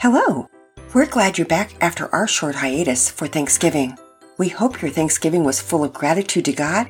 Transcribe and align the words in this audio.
Hello! 0.00 0.48
We're 0.94 1.04
glad 1.04 1.36
you're 1.36 1.46
back 1.46 1.74
after 1.82 2.08
our 2.14 2.26
short 2.26 2.54
hiatus 2.54 3.10
for 3.10 3.26
Thanksgiving. 3.26 3.98
We 4.38 4.48
hope 4.48 4.80
your 4.80 4.90
Thanksgiving 4.90 5.44
was 5.44 5.60
full 5.60 5.84
of 5.84 5.92
gratitude 5.92 6.46
to 6.46 6.54
God 6.54 6.88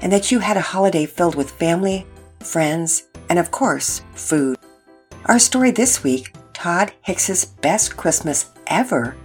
and 0.00 0.12
that 0.12 0.30
you 0.30 0.38
had 0.38 0.56
a 0.56 0.60
holiday 0.60 1.04
filled 1.04 1.34
with 1.34 1.50
family, 1.50 2.06
friends, 2.38 3.08
and 3.28 3.40
of 3.40 3.50
course, 3.50 4.02
food. 4.12 4.56
Our 5.24 5.40
story 5.40 5.72
this 5.72 6.04
week, 6.04 6.32
Todd 6.52 6.92
Hicks's 7.02 7.44
Best 7.44 7.96
Christmas 7.96 8.52
Ever, 8.68 9.16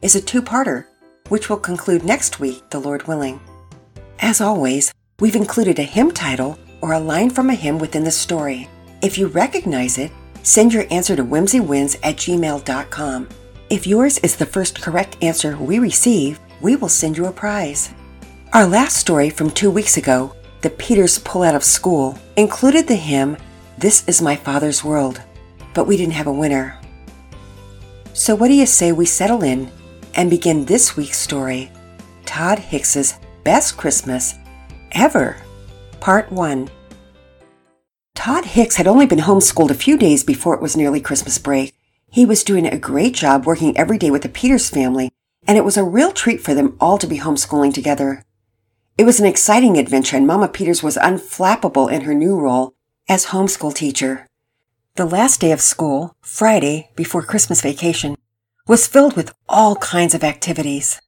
is 0.00 0.14
a 0.14 0.20
two 0.20 0.40
parter, 0.40 0.84
which 1.30 1.50
will 1.50 1.56
conclude 1.56 2.04
next 2.04 2.38
week, 2.38 2.70
the 2.70 2.78
Lord 2.78 3.08
willing. 3.08 3.40
As 4.20 4.40
always, 4.40 4.94
we've 5.18 5.34
included 5.34 5.80
a 5.80 5.82
hymn 5.82 6.12
title 6.12 6.56
or 6.80 6.92
a 6.92 7.00
line 7.00 7.30
from 7.30 7.50
a 7.50 7.56
hymn 7.56 7.80
within 7.80 8.04
the 8.04 8.12
story. 8.12 8.68
If 9.02 9.18
you 9.18 9.26
recognize 9.26 9.98
it, 9.98 10.12
send 10.48 10.72
your 10.72 10.86
answer 10.90 11.14
to 11.14 11.22
whimsywins 11.22 11.96
at 12.02 12.16
gmail.com. 12.16 13.28
If 13.68 13.86
yours 13.86 14.16
is 14.18 14.34
the 14.34 14.46
first 14.46 14.80
correct 14.80 15.18
answer 15.22 15.58
we 15.58 15.78
receive, 15.78 16.40
we 16.62 16.74
will 16.74 16.88
send 16.88 17.18
you 17.18 17.26
a 17.26 17.32
prize. 17.32 17.92
Our 18.54 18.66
last 18.66 18.96
story 18.96 19.28
from 19.28 19.50
two 19.50 19.70
weeks 19.70 19.98
ago, 19.98 20.34
The 20.62 20.70
Peters 20.70 21.18
Pull 21.18 21.42
Out 21.42 21.54
of 21.54 21.62
School, 21.62 22.18
included 22.36 22.88
the 22.88 22.96
hymn, 22.96 23.36
This 23.76 24.08
is 24.08 24.22
My 24.22 24.34
Father's 24.34 24.82
World, 24.82 25.20
but 25.74 25.86
we 25.86 25.98
didn't 25.98 26.14
have 26.14 26.26
a 26.26 26.32
winner. 26.32 26.80
So, 28.14 28.34
what 28.34 28.48
do 28.48 28.54
you 28.54 28.64
say 28.64 28.90
we 28.90 29.04
settle 29.04 29.44
in 29.44 29.70
and 30.14 30.30
begin 30.30 30.64
this 30.64 30.96
week's 30.96 31.18
story, 31.18 31.70
Todd 32.24 32.58
Hicks's 32.58 33.18
Best 33.44 33.76
Christmas 33.76 34.34
Ever, 34.92 35.36
Part 36.00 36.32
1. 36.32 36.70
Todd 38.18 38.46
Hicks 38.46 38.74
had 38.74 38.88
only 38.88 39.06
been 39.06 39.20
homeschooled 39.20 39.70
a 39.70 39.74
few 39.74 39.96
days 39.96 40.24
before 40.24 40.52
it 40.52 40.60
was 40.60 40.76
nearly 40.76 41.00
Christmas 41.00 41.38
break. 41.38 41.72
He 42.10 42.26
was 42.26 42.42
doing 42.42 42.66
a 42.66 42.76
great 42.76 43.14
job 43.14 43.46
working 43.46 43.78
every 43.78 43.96
day 43.96 44.10
with 44.10 44.22
the 44.22 44.28
Peters 44.28 44.68
family, 44.68 45.12
and 45.46 45.56
it 45.56 45.64
was 45.64 45.76
a 45.76 45.84
real 45.84 46.10
treat 46.10 46.40
for 46.40 46.52
them 46.52 46.76
all 46.80 46.98
to 46.98 47.06
be 47.06 47.20
homeschooling 47.20 47.72
together. 47.72 48.24
It 48.98 49.04
was 49.04 49.20
an 49.20 49.26
exciting 49.26 49.78
adventure, 49.78 50.16
and 50.16 50.26
Mama 50.26 50.48
Peters 50.48 50.82
was 50.82 50.96
unflappable 50.96 51.92
in 51.92 52.00
her 52.00 52.12
new 52.12 52.36
role 52.36 52.74
as 53.08 53.26
homeschool 53.26 53.72
teacher. 53.72 54.26
The 54.96 55.06
last 55.06 55.40
day 55.40 55.52
of 55.52 55.60
school, 55.60 56.16
Friday, 56.20 56.90
before 56.96 57.22
Christmas 57.22 57.60
vacation, 57.60 58.16
was 58.66 58.88
filled 58.88 59.14
with 59.14 59.32
all 59.48 59.76
kinds 59.76 60.12
of 60.12 60.24
activities. 60.24 61.00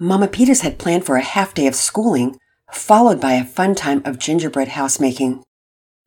Mama 0.00 0.26
Peters 0.26 0.62
had 0.62 0.78
planned 0.78 1.04
for 1.04 1.16
a 1.16 1.22
half 1.22 1.52
day 1.52 1.66
of 1.66 1.74
schooling, 1.74 2.38
followed 2.72 3.20
by 3.20 3.34
a 3.34 3.44
fun 3.44 3.74
time 3.74 4.00
of 4.06 4.18
gingerbread 4.18 4.68
house 4.68 4.98
making. 4.98 5.42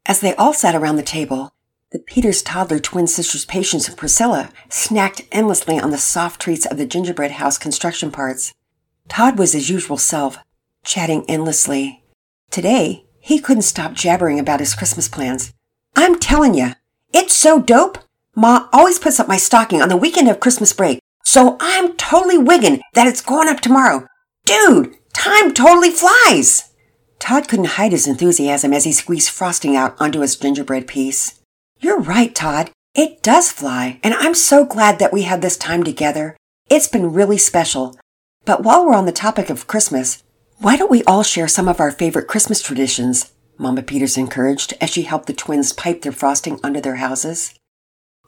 As 0.05 0.22
they 0.22 0.36
all 0.36 0.53
sat 0.53 0.75
around 0.75 0.95
the 0.95 1.03
table, 1.03 1.53
the 1.92 2.00
Peters 2.00 2.42
toddler 2.42 2.80
twin 2.80 3.08
sisters 3.08 3.45
Patience 3.45 3.88
and 3.88 3.97
Priscilla 3.97 4.52
snacked 4.69 5.25
endlessly 5.31 5.80
on 5.80 5.92
the 5.92 5.97
soft 5.97 6.39
treats 6.39 6.66
of 6.66 6.78
the 6.78 6.86
gingerbread 6.86 7.31
house 7.31 7.58
construction 7.58 8.11
parts. 8.11 8.53
Todd 9.08 9.39
was 9.39 9.53
his 9.53 9.70
usual 9.70 9.97
self, 9.97 10.38
chatting 10.83 11.25
endlessly. 11.27 12.03
Today, 12.52 13.05
he 13.20 13.39
couldn't 13.39 13.64
stop 13.64 13.94
jabbering 13.94 14.39
about 14.39 14.59
his 14.59 14.75
Christmas 14.75 15.08
plans. 15.08 15.53
I'm 15.95 16.20
telling 16.20 16.53
you, 16.53 16.73
it's 17.11 17.36
so 17.36 17.59
dope. 17.59 17.97
Ma 18.36 18.67
always 18.72 19.00
puts 19.00 19.20
up 19.20 19.27
my 19.27 19.38
stocking 19.38 19.81
on 19.81 19.89
the 19.89 19.97
weekend 19.97 20.30
of 20.30 20.39
Christmas 20.39 20.73
break, 20.73 21.00
so 21.23 21.58
I'm 21.59 21.97
totally 21.97 22.38
wiggin' 22.38 22.81
that 22.94 23.08
it's 23.08 23.22
going 23.22 23.47
up 23.47 23.59
tomorrow. 23.59 24.05
Dude, 24.45 24.95
time 25.14 25.53
totally 25.53 25.92
flies. 25.92 26.68
Todd 27.19 27.47
couldn't 27.47 27.77
hide 27.77 27.91
his 27.91 28.07
enthusiasm 28.07 28.73
as 28.73 28.85
he 28.85 28.91
squeezed 28.91 29.29
frosting 29.29 29.75
out 29.75 29.95
onto 29.99 30.21
his 30.21 30.35
gingerbread 30.35 30.87
piece. 30.87 31.39
You're 31.79 31.99
right, 31.99 32.33
Todd. 32.33 32.71
It 32.95 33.21
does 33.21 33.51
fly, 33.51 33.99
and 34.03 34.13
I'm 34.15 34.33
so 34.33 34.65
glad 34.65 34.99
that 34.99 35.13
we 35.13 35.23
had 35.23 35.41
this 35.41 35.57
time 35.57 35.83
together. 35.83 36.35
It's 36.69 36.87
been 36.87 37.13
really 37.13 37.37
special. 37.37 37.97
But 38.45 38.63
while 38.63 38.85
we're 38.85 38.95
on 38.95 39.05
the 39.05 39.11
topic 39.11 39.49
of 39.49 39.67
Christmas, 39.67 40.23
why 40.57 40.75
don't 40.75 40.91
we 40.91 41.03
all 41.03 41.23
share 41.23 41.47
some 41.47 41.67
of 41.67 41.79
our 41.79 41.91
favorite 41.91 42.27
Christmas 42.27 42.61
traditions? 42.61 43.31
Mama 43.58 43.83
Peters 43.83 44.17
encouraged 44.17 44.73
as 44.81 44.89
she 44.89 45.03
helped 45.03 45.27
the 45.27 45.33
twins 45.33 45.73
pipe 45.73 46.02
their 46.02 46.11
frosting 46.11 46.59
under 46.63 46.81
their 46.81 46.95
houses. 46.95 47.53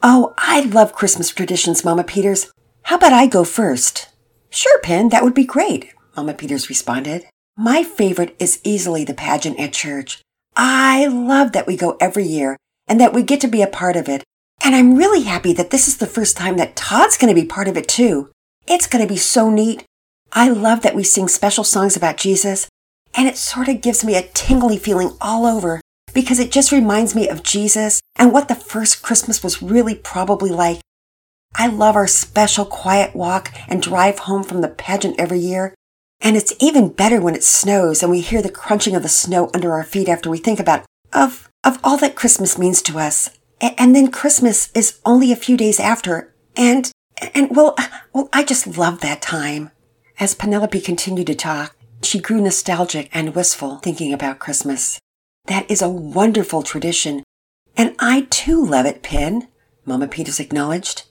Oh, 0.03 0.34
I 0.38 0.62
love 0.62 0.94
Christmas 0.94 1.30
traditions, 1.30 1.85
Mama 1.85 2.03
Peters. 2.03 2.51
How 2.84 2.97
about 2.97 3.13
I 3.13 3.28
go 3.28 3.44
first? 3.44 4.09
Sure, 4.50 4.80
Pen, 4.81 5.09
that 5.09 5.24
would 5.24 5.34
be 5.34 5.46
great, 5.46 5.94
Mama 6.16 6.34
Peters 6.34 6.69
responded. 6.69 7.25
My 7.57 7.84
favorite 7.84 8.35
is 8.39 8.62
easily 8.63 9.03
the 9.03 9.13
pageant 9.13 9.59
at 9.59 9.73
church. 9.73 10.22
I 10.56 11.06
love 11.07 11.51
that 11.51 11.67
we 11.67 11.75
go 11.75 11.97
every 12.00 12.23
year 12.23 12.57
and 12.88 13.00
that 13.00 13.13
we 13.13 13.23
get 13.23 13.41
to 13.41 13.47
be 13.47 13.62
a 13.62 13.67
part 13.67 13.95
of 13.95 14.07
it. 14.07 14.23
And 14.63 14.75
I'm 14.75 14.95
really 14.95 15.23
happy 15.23 15.53
that 15.53 15.69
this 15.69 15.88
is 15.88 15.97
the 15.97 16.07
first 16.07 16.38
time 16.38 16.57
that 16.57 16.75
Todd's 16.75 17.17
going 17.17 17.34
to 17.34 17.39
be 17.39 17.47
part 17.47 17.67
of 17.67 17.75
it 17.75 17.88
too. 17.88 18.31
It's 18.67 18.88
going 18.88 19.06
to 19.06 19.12
be 19.12 19.17
so 19.17 19.50
neat. 19.50 19.84
I 20.31 20.50
love 20.50 20.81
that 20.81 20.95
we 20.95 21.03
sing 21.03 21.28
special 21.28 21.63
songs 21.63 21.97
about 21.97 22.16
Jesus, 22.16 22.69
and 23.13 23.28
it 23.28 23.38
sort 23.38 23.68
of 23.68 23.81
gives 23.81 24.03
me 24.03 24.16
a 24.16 24.22
tingly 24.22 24.78
feeling 24.78 25.18
all 25.19 25.45
over 25.45 25.81
because 26.13 26.39
it 26.39 26.51
just 26.51 26.72
reminds 26.72 27.16
me 27.16 27.28
of 27.28 27.44
Jesus 27.44 28.01
and 28.16 28.31
what 28.31 28.47
the 28.47 28.56
first 28.56 29.01
Christmas 29.01 29.44
was 29.44 29.62
really 29.62 29.95
probably 29.95 30.51
like. 30.51 30.79
I 31.56 31.68
love 31.68 31.95
our 31.95 32.07
special 32.07 32.63
quiet 32.63 33.13
walk 33.13 33.51
and 33.68 33.81
drive 33.81 34.19
home 34.19 34.44
from 34.44 34.62
the 34.62 34.69
pageant 34.69 35.19
every 35.19 35.39
year. 35.39 35.73
And 36.22 36.38
it's 36.38 36.54
even 36.59 36.90
better 36.90 37.20
when 37.20 37.36
it 37.36 37.44
snows 37.44 38.04
and 38.04 38.12
we 38.12 38.22
hear 38.22 38.42
the 38.42 38.50
crunching 38.50 38.96
of 38.96 39.04
the 39.04 39.09
snow 39.09 39.50
under 39.54 39.74
our 39.74 39.84
feet 39.84 40.08
after 40.08 40.30
we 40.30 40.38
think 40.38 40.59
about 40.59 40.86
of 41.14 41.50
of 41.64 41.80
all 41.84 41.98
that 41.98 42.16
Christmas 42.16 42.58
means 42.58 42.82
to 42.84 42.98
us. 42.98 43.30
And 43.59 43.96
then 43.96 44.12
Christmas 44.12 44.72
is 44.74 45.00
only 45.06 45.31
a 45.31 45.36
few 45.36 45.56
days 45.56 45.80
after. 45.80 46.34
And, 46.56 46.92
and 47.36 47.56
well, 47.56 47.76
well, 48.14 48.30
I 48.34 48.44
just 48.44 48.78
love 48.78 49.02
that 49.02 49.22
time. 49.22 49.70
As 50.20 50.34
Penelope 50.34 50.81
continued 50.81 51.28
to 51.28 51.36
talk, 51.36 51.76
she 52.02 52.20
grew 52.20 52.42
nostalgic 52.42 53.10
and 53.14 53.36
wistful 53.36 53.78
thinking 53.78 54.12
about 54.14 54.40
Christmas. 54.40 55.00
That 55.46 55.70
is 55.70 55.81
a 55.81 55.90
wonderful 55.90 56.64
tradition. 56.64 57.24
And 57.78 57.96
I 58.00 58.28
too 58.31 58.66
love 58.66 58.88
it, 58.88 59.04
Pen, 59.04 59.48
Mama 59.86 60.08
Peters 60.08 60.40
acknowledged. 60.40 61.04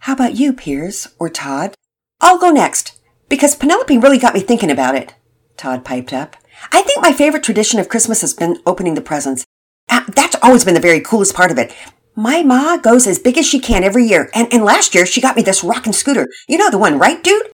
How 0.00 0.12
about 0.12 0.36
you, 0.36 0.52
Piers, 0.52 1.08
or 1.18 1.28
Todd? 1.28 1.74
I'll 2.20 2.38
go 2.38 2.50
next, 2.50 2.99
because 3.30 3.54
Penelope 3.54 3.96
really 3.96 4.18
got 4.18 4.34
me 4.34 4.40
thinking 4.40 4.70
about 4.70 4.94
it, 4.94 5.14
Todd 5.56 5.84
piped 5.84 6.12
up. 6.12 6.36
I 6.72 6.82
think 6.82 7.00
my 7.00 7.12
favorite 7.12 7.42
tradition 7.42 7.80
of 7.80 7.88
Christmas 7.88 8.20
has 8.20 8.34
been 8.34 8.58
opening 8.66 8.94
the 8.94 9.00
presents. 9.00 9.44
That's 9.88 10.36
always 10.42 10.64
been 10.64 10.74
the 10.74 10.80
very 10.80 11.00
coolest 11.00 11.34
part 11.34 11.50
of 11.50 11.56
it. 11.56 11.74
My 12.14 12.42
ma 12.42 12.76
goes 12.76 13.06
as 13.06 13.18
big 13.18 13.38
as 13.38 13.46
she 13.46 13.60
can 13.60 13.84
every 13.84 14.04
year, 14.04 14.28
and, 14.34 14.52
and 14.52 14.64
last 14.64 14.94
year 14.94 15.06
she 15.06 15.20
got 15.20 15.36
me 15.36 15.42
this 15.42 15.64
rockin' 15.64 15.92
scooter. 15.92 16.28
You 16.48 16.58
know 16.58 16.70
the 16.70 16.76
one, 16.76 16.98
right, 16.98 17.22
dude? 17.22 17.50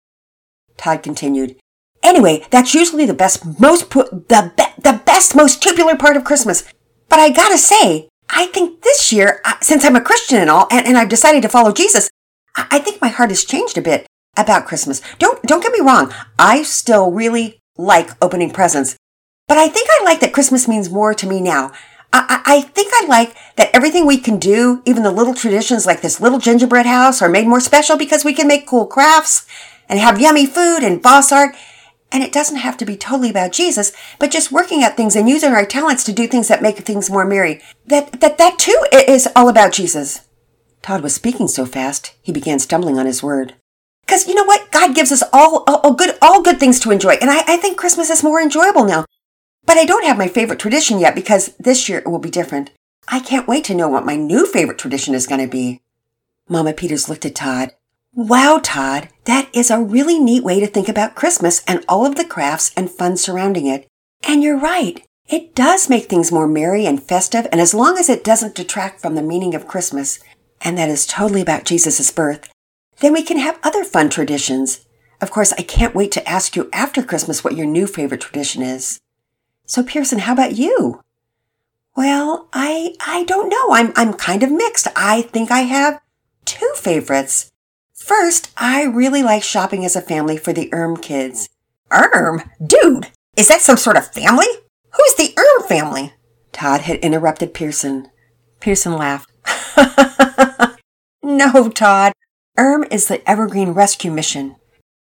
Todd 0.77 1.01
continued. 1.01 1.55
Anyway, 2.03 2.45
that's 2.51 2.73
usually 2.73 3.05
the 3.05 3.13
best, 3.13 3.59
most 3.59 3.89
pu- 3.89 4.25
the 4.27 4.51
be- 4.57 4.81
the 4.81 5.01
best, 5.05 5.35
most 5.35 5.63
tubular 5.63 5.95
part 5.95 6.17
of 6.17 6.23
Christmas. 6.23 6.63
But 7.07 7.19
I 7.19 7.29
gotta 7.29 7.57
say, 7.57 8.09
I 8.29 8.47
think 8.47 8.81
this 8.81 9.13
year, 9.13 9.41
since 9.61 9.85
I'm 9.85 9.95
a 9.95 10.01
Christian 10.01 10.39
and 10.39 10.49
all, 10.49 10.67
and, 10.69 10.85
and 10.85 10.97
I've 10.97 11.09
decided 11.09 11.41
to 11.43 11.49
follow 11.49 11.71
Jesus, 11.71 12.09
I-, 12.55 12.67
I 12.71 12.79
think 12.79 13.01
my 13.01 13.09
heart 13.09 13.29
has 13.29 13.45
changed 13.45 13.77
a 13.77 13.81
bit 13.81 14.05
about 14.38 14.66
Christmas. 14.66 15.02
Don't 15.19 15.42
don't 15.44 15.64
get 15.64 15.74
me 15.74 15.81
wrong. 15.81 16.14
I 16.40 16.64
still 16.64 17.12
really 17.12 17.59
like 17.78 18.12
opening 18.22 18.52
presents, 18.52 18.97
but 19.47 19.58
I 19.58 19.68
think 19.68 19.90
I 19.92 20.03
like 20.03 20.19
that 20.22 20.34
Christmas 20.34 20.68
means 20.68 20.90
more 20.90 21.14
to 21.14 21.28
me 21.28 21.42
now. 21.42 21.72
I, 22.14 22.42
I 22.46 22.62
think 22.62 22.92
I 22.94 23.06
like 23.08 23.36
that 23.56 23.69
everything 23.74 24.06
we 24.06 24.18
can 24.18 24.38
do, 24.38 24.81
even 24.86 25.03
the 25.03 25.12
little 25.12 25.34
traditions 25.34 25.86
like 25.86 26.02
this 26.02 26.19
little 26.19 26.40
gingerbread 26.40 26.86
house 26.86 27.22
are 27.22 27.30
made 27.30 27.47
more 27.47 27.62
special 27.62 27.97
because 27.97 28.25
we 28.25 28.34
can 28.34 28.47
make 28.47 28.68
cool 28.68 28.86
crafts 28.86 29.46
and 29.88 30.00
have 30.00 30.19
yummy 30.19 30.46
food 30.46 30.80
and 30.80 31.02
boss 31.02 31.31
art. 31.31 31.56
And 32.13 32.22
it 32.22 32.34
doesn't 32.34 32.58
have 32.58 32.75
to 32.78 32.86
be 32.86 32.98
totally 32.98 33.30
about 33.30 33.53
Jesus, 33.53 33.94
but 34.19 34.31
just 34.31 34.52
working 34.52 34.84
at 34.84 34.98
things 34.98 35.16
and 35.16 35.30
using 35.30 35.53
our 35.53 35.66
talents 35.66 36.03
to 36.03 36.12
do 36.12 36.28
things 36.28 36.50
that 36.50 36.62
make 36.62 36.78
things 36.80 37.09
more 37.09 37.25
merry. 37.25 37.62
That, 37.86 38.19
that, 38.19 38.38
that 38.38 38.59
too 38.59 38.86
is 38.92 39.30
all 39.34 39.48
about 39.48 39.72
Jesus. 39.72 40.28
Todd 40.81 41.03
was 41.03 41.16
speaking 41.16 41.48
so 41.48 41.66
fast, 41.66 42.13
he 42.22 42.34
began 42.34 42.59
stumbling 42.59 43.00
on 43.00 43.06
his 43.06 43.24
word. 43.24 43.56
Cause 44.12 44.28
you 44.28 44.36
know 44.36 44.44
what? 44.44 44.69
God 44.72 44.94
gives 44.94 45.12
us 45.12 45.24
all, 45.34 45.63
all, 45.66 45.78
all 45.78 45.94
good, 45.94 46.18
all 46.22 46.44
good 46.44 46.60
things 46.60 46.80
to 46.81 46.92
enjoy. 46.92 47.13
And 47.13 47.31
I, 47.31 47.44
I 47.48 47.58
think 47.58 47.78
Christmas 47.78 48.12
is 48.12 48.24
more 48.24 48.40
enjoyable 48.40 48.84
now 48.84 49.06
but 49.66 49.78
I 49.78 49.86
don't 49.86 50.06
have 50.06 50.18
my 50.18 50.28
favorite 50.28 50.60
tradition 50.60 51.00
yet 51.00 51.16
because 51.16 51.56
this 51.58 51.88
year 51.88 52.00
it 52.00 52.08
will 52.08 52.19
be 52.19 52.30
different. 52.30 52.72
I 53.08 53.19
can't 53.19 53.48
wait 53.48 53.63
to 53.66 53.74
know 53.74 53.88
what 53.88 54.06
my 54.06 54.16
new 54.16 54.46
favorite 54.46 54.78
tradition 54.78 55.13
is 55.13 55.28
going 55.28 55.42
to 55.42 55.48
be. 55.48 55.81
Mama 56.50 56.74
Peters 56.74 57.08
looked 57.08 57.25
at 57.25 57.36
Todd. 57.36 57.72
Wow, 58.13 58.60
Todd, 58.62 59.10
that 59.24 59.50
is 59.54 59.72
a 59.72 59.80
really 59.80 60.19
neat 60.19 60.44
way 60.44 60.60
to 60.60 60.68
think 60.68 60.90
about 60.90 61.16
Christmas 61.16 61.63
and 61.66 61.86
all 61.88 62.06
of 62.06 62.16
the 62.16 62.25
crafts 62.25 62.72
and 62.75 62.92
fun 62.92 63.16
surrounding 63.16 63.68
it. 63.68 63.88
And 64.24 64.44
you're 64.44 64.60
right. 64.60 65.02
It 65.30 65.56
does 65.56 65.90
make 65.90 66.10
things 66.10 66.31
more 66.31 66.48
merry 66.48 66.86
and 66.86 67.02
festive, 67.02 67.48
and 67.52 67.62
as 67.62 67.74
long 67.74 67.98
as 67.98 68.10
it 68.10 68.25
doesn't 68.25 68.56
detract 68.56 69.00
from 69.00 69.16
the 69.16 69.22
meaning 69.22 69.56
of 69.56 69.68
Christmas, 69.68 70.19
and 70.60 70.78
that 70.78 70.90
is 70.90 71.06
totally 71.06 71.42
about 71.42 71.63
Jesus' 71.63 72.12
birth, 72.12 72.52
then 73.01 73.13
we 73.13 73.24
can 73.24 73.38
have 73.38 73.59
other 73.63 73.83
fun 73.83 74.09
traditions. 74.09 74.86
Of 75.19 75.30
course, 75.30 75.51
I 75.53 75.63
can't 75.63 75.94
wait 75.94 76.12
to 76.13 76.27
ask 76.27 76.56
you 76.56 76.69
after 76.71 77.03
Christmas 77.03 77.44
what 77.44 77.56
your 77.56 77.65
new 77.65 77.86
favorite 77.86 78.21
tradition 78.21 78.62
is. 78.62 79.01
So 79.65 79.83
Pearson, 79.83 80.19
how 80.19 80.33
about 80.33 80.56
you? 80.56 81.01
Well, 81.95 82.48
I, 82.53 82.95
I 83.06 83.24
don't 83.25 83.50
know. 83.50 83.74
I'm, 83.74 83.92
I'm 83.95 84.13
kind 84.13 84.44
of 84.44 84.51
mixed. 84.51 84.88
I 84.95 85.24
think 85.24 85.51
I 85.51 85.62
have 85.62 86.00
two 86.45 86.71
favorites. 86.75 87.51
First, 87.94 88.51
I 88.57 88.83
really 88.83 89.21
like 89.21 89.44
shopping 89.44 89.86
as 89.86 89.95
a 89.95 90.01
family 90.01 90.38
for 90.38 90.53
the 90.53 90.74
Erm 90.74 90.98
kids. 90.98 91.50
Erm? 91.92 92.44
Dude, 92.65 93.07
is 93.36 93.48
that 93.50 93.62
some 93.62 93.77
sort 93.77 93.98
of 93.98 94.07
family? 94.07 94.48
Who's 94.92 95.15
the 95.15 95.33
Erm 95.38 95.68
family? 95.68 96.13
Todd 96.51 96.81
had 96.81 96.98
interrupted 97.00 97.53
Pearson. 97.53 98.09
Pearson 98.59 98.94
laughed. 98.94 99.31
no, 101.24 101.69
Todd. 101.69 102.13
Erm 102.62 102.86
is 102.92 103.08
the 103.08 103.28
Evergreen 103.28 103.72
Rescue 103.72 104.12
Mission. 104.12 104.56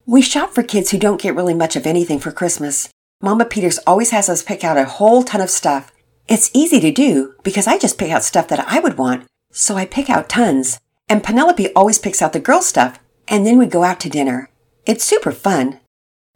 We 0.06 0.22
shop 0.22 0.52
for 0.52 0.64
kids 0.64 0.92
who 0.92 0.98
don't 0.98 1.22
get 1.22 1.36
really 1.36 1.54
much 1.54 1.76
of 1.76 1.86
anything 1.86 2.18
for 2.18 2.32
Christmas. 2.32 2.88
Mama 3.22 3.44
Peters 3.44 3.78
always 3.80 4.12
has 4.12 4.30
us 4.30 4.42
pick 4.42 4.64
out 4.64 4.78
a 4.78 4.86
whole 4.86 5.22
ton 5.22 5.42
of 5.42 5.50
stuff. 5.50 5.92
It's 6.30 6.50
easy 6.54 6.80
to 6.80 6.94
do 6.94 7.36
because 7.44 7.68
I 7.68 7.78
just 7.78 7.98
pick 7.98 8.10
out 8.10 8.24
stuff 8.24 8.48
that 8.48 8.66
I 8.70 8.80
would 8.80 8.98
want, 8.98 9.28
so 9.52 9.76
I 9.76 9.86
pick 9.86 10.10
out 10.10 10.30
tons. 10.30 10.80
And 11.10 11.26
Penelope 11.26 11.74
always 11.74 12.00
picks 12.00 12.22
out 12.22 12.32
the 12.32 12.40
girl 12.40 12.62
stuff, 12.62 13.00
and 13.28 13.46
then 13.46 13.58
we 13.58 13.66
go 13.66 13.84
out 13.84 14.00
to 14.00 14.10
dinner. 14.10 14.50
It's 14.86 15.04
super 15.04 15.34
fun. 15.34 15.82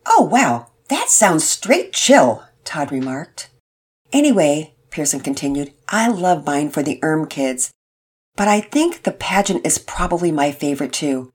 Oh, 0.06 0.28
wow. 0.30 0.68
That 0.90 1.08
sounds 1.08 1.48
straight 1.48 1.94
chill, 1.94 2.44
Todd 2.66 2.92
remarked. 2.92 3.50
Anyway, 4.12 4.76
Pearson 4.90 5.22
continued, 5.22 5.72
I 5.88 6.10
love 6.10 6.44
buying 6.44 6.72
for 6.72 6.84
the 6.84 7.00
Erm 7.02 7.26
kids. 7.28 7.72
But 8.36 8.48
I 8.48 8.60
think 8.60 9.04
the 9.04 9.12
pageant 9.12 9.66
is 9.66 9.78
probably 9.78 10.32
my 10.32 10.52
favorite 10.52 10.94
too. 10.94 11.32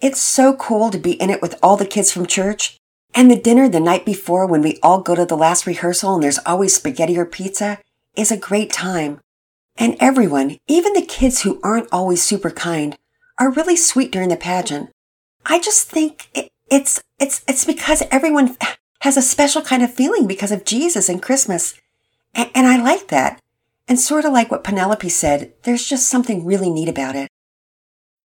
It's 0.00 0.20
so 0.20 0.54
cool 0.54 0.90
to 0.90 0.98
be 0.98 1.12
in 1.12 1.30
it 1.30 1.42
with 1.42 1.58
all 1.62 1.76
the 1.76 1.86
kids 1.86 2.12
from 2.12 2.26
church. 2.26 2.78
And 3.14 3.30
the 3.30 3.40
dinner 3.40 3.68
the 3.68 3.80
night 3.80 4.04
before 4.04 4.46
when 4.46 4.60
we 4.60 4.78
all 4.82 5.00
go 5.00 5.14
to 5.14 5.24
the 5.24 5.36
last 5.36 5.66
rehearsal 5.66 6.14
and 6.14 6.22
there's 6.22 6.38
always 6.44 6.76
spaghetti 6.76 7.16
or 7.16 7.24
pizza 7.24 7.78
is 8.14 8.30
a 8.30 8.36
great 8.36 8.72
time. 8.72 9.20
And 9.76 9.96
everyone, 10.00 10.58
even 10.66 10.92
the 10.92 11.02
kids 11.02 11.42
who 11.42 11.60
aren't 11.62 11.88
always 11.90 12.22
super 12.22 12.50
kind, 12.50 12.96
are 13.38 13.50
really 13.50 13.76
sweet 13.76 14.10
during 14.12 14.28
the 14.28 14.36
pageant. 14.36 14.90
I 15.44 15.60
just 15.60 15.88
think 15.88 16.28
it, 16.34 16.50
it's, 16.70 17.02
it's, 17.18 17.42
it's 17.48 17.64
because 17.64 18.02
everyone 18.10 18.56
has 19.00 19.16
a 19.16 19.22
special 19.22 19.62
kind 19.62 19.82
of 19.82 19.92
feeling 19.92 20.26
because 20.26 20.52
of 20.52 20.64
Jesus 20.64 21.08
and 21.08 21.22
Christmas. 21.22 21.74
And, 22.34 22.50
and 22.54 22.66
I 22.66 22.82
like 22.82 23.08
that. 23.08 23.40
And 23.88 24.00
sort 24.00 24.24
of 24.24 24.32
like 24.32 24.50
what 24.50 24.64
Penelope 24.64 25.08
said, 25.08 25.52
there's 25.62 25.86
just 25.86 26.08
something 26.08 26.44
really 26.44 26.70
neat 26.70 26.88
about 26.88 27.14
it. 27.14 27.28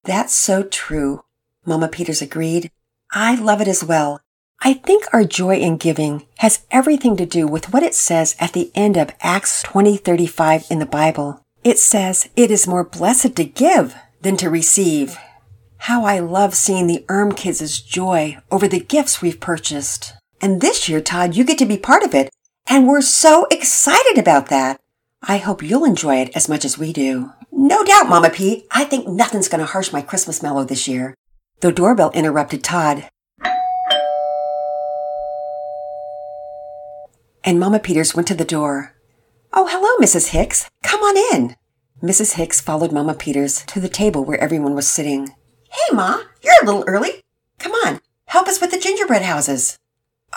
That's 0.05 0.35
so 0.35 0.63
true. 0.63 1.23
Mama 1.67 1.89
Peters 1.89 2.23
agreed. 2.23 2.71
I 3.13 3.35
love 3.35 3.61
it 3.61 3.69
as 3.69 3.85
well. 3.85 4.21
I 4.63 4.75
think 4.75 5.05
our 5.13 5.25
joy 5.25 5.57
in 5.57 5.77
giving 5.77 6.27
has 6.39 6.67
everything 6.71 7.17
to 7.17 7.27
do 7.27 7.47
with 7.47 7.73
what 7.73 7.83
it 7.83 7.95
says 7.95 8.37
at 8.39 8.53
the 8.53 8.71
end 8.75 8.97
of 8.97 9.13
Acts 9.21 9.63
20:35 9.63 10.67
in 10.71 10.79
the 10.79 10.87
Bible. 10.87 11.43
It 11.65 11.79
says, 11.79 12.29
"It 12.37 12.51
is 12.51 12.67
more 12.67 12.85
blessed 12.85 13.37
to 13.37 13.45
give 13.45 13.95
than 14.23 14.37
to 14.39 14.51
receive." 14.51 15.19
How 15.85 16.05
I 16.05 16.19
love 16.19 16.55
seeing 16.55 16.87
the 16.87 17.05
Erm 17.09 17.33
kids' 17.33 17.81
joy 17.81 18.39
over 18.51 18.69
the 18.69 18.81
gifts 18.81 19.23
we've 19.23 19.41
purchased. 19.41 20.13
And 20.43 20.61
this 20.61 20.89
year, 20.89 21.01
Todd, 21.01 21.35
you 21.35 21.45
get 21.45 21.59
to 21.59 21.67
be 21.67 21.79
part 21.79 22.03
of 22.03 22.15
it, 22.15 22.31
and 22.67 22.87
we're 22.87 23.03
so 23.03 23.47
excited 23.51 24.19
about 24.19 24.49
that. 24.49 24.79
I 25.23 25.37
hope 25.37 25.63
you'll 25.63 25.85
enjoy 25.85 26.17
it 26.17 26.31
as 26.35 26.49
much 26.49 26.65
as 26.65 26.79
we 26.79 26.93
do. 26.93 27.31
No 27.53 27.85
doubt, 27.85 28.09
Mama 28.09 28.31
P. 28.31 28.67
I 28.71 28.85
think 28.85 29.07
nothing's 29.07 29.49
going 29.49 29.61
to 29.61 29.67
harsh 29.67 29.93
my 29.93 30.01
Christmas 30.01 30.43
mellow 30.43 30.65
this 30.65 30.89
year. 30.89 31.15
The 31.61 31.73
doorbell 31.73 32.11
interrupted 32.13 32.65
Todd. 32.65 33.07
And 37.45 37.61
Mama 37.61 37.79
Peters 37.79 38.15
went 38.15 38.29
to 38.29 38.35
the 38.35 38.45
door. 38.47 38.95
Oh, 39.53 39.67
hello, 39.67 39.99
Mrs. 39.99 40.29
Hicks. 40.29 40.69
Come 40.83 41.01
on 41.01 41.17
in. 41.37 41.57
Mrs. 42.03 42.35
Hicks 42.35 42.61
followed 42.63 42.93
Mama 42.93 43.13
Peters 43.15 43.63
to 43.67 43.79
the 43.81 43.89
table 43.89 44.25
where 44.25 44.41
everyone 44.41 44.75
was 44.75 44.89
sitting. 44.89 45.29
Hey, 45.71 45.95
Ma, 45.95 46.23
you're 46.43 46.63
a 46.63 46.65
little 46.65 46.85
early. 46.87 47.21
Come 47.59 47.73
on, 47.73 48.01
help 48.25 48.49
us 48.49 48.59
with 48.59 48.71
the 48.71 48.79
gingerbread 48.79 49.23
houses. 49.23 49.79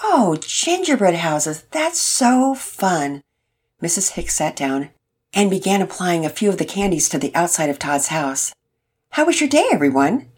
Oh, 0.03 0.35
gingerbread 0.41 1.15
houses. 1.15 1.63
That's 1.71 1.99
so 1.99 2.53
fun. 2.53 3.21
Mrs. 3.83 4.11
Hicks 4.11 4.35
sat 4.35 4.55
down 4.55 4.91
and 5.33 5.49
began 5.49 5.81
applying 5.81 6.25
a 6.25 6.29
few 6.29 6.47
of 6.47 6.57
the 6.57 6.63
candies 6.63 7.09
to 7.09 7.19
the 7.19 7.35
outside 7.35 7.69
of 7.69 7.77
Todd's 7.77 8.07
house. 8.07 8.53
How 9.09 9.25
was 9.25 9.41
your 9.41 9.49
day, 9.49 9.65
everyone? 9.73 10.29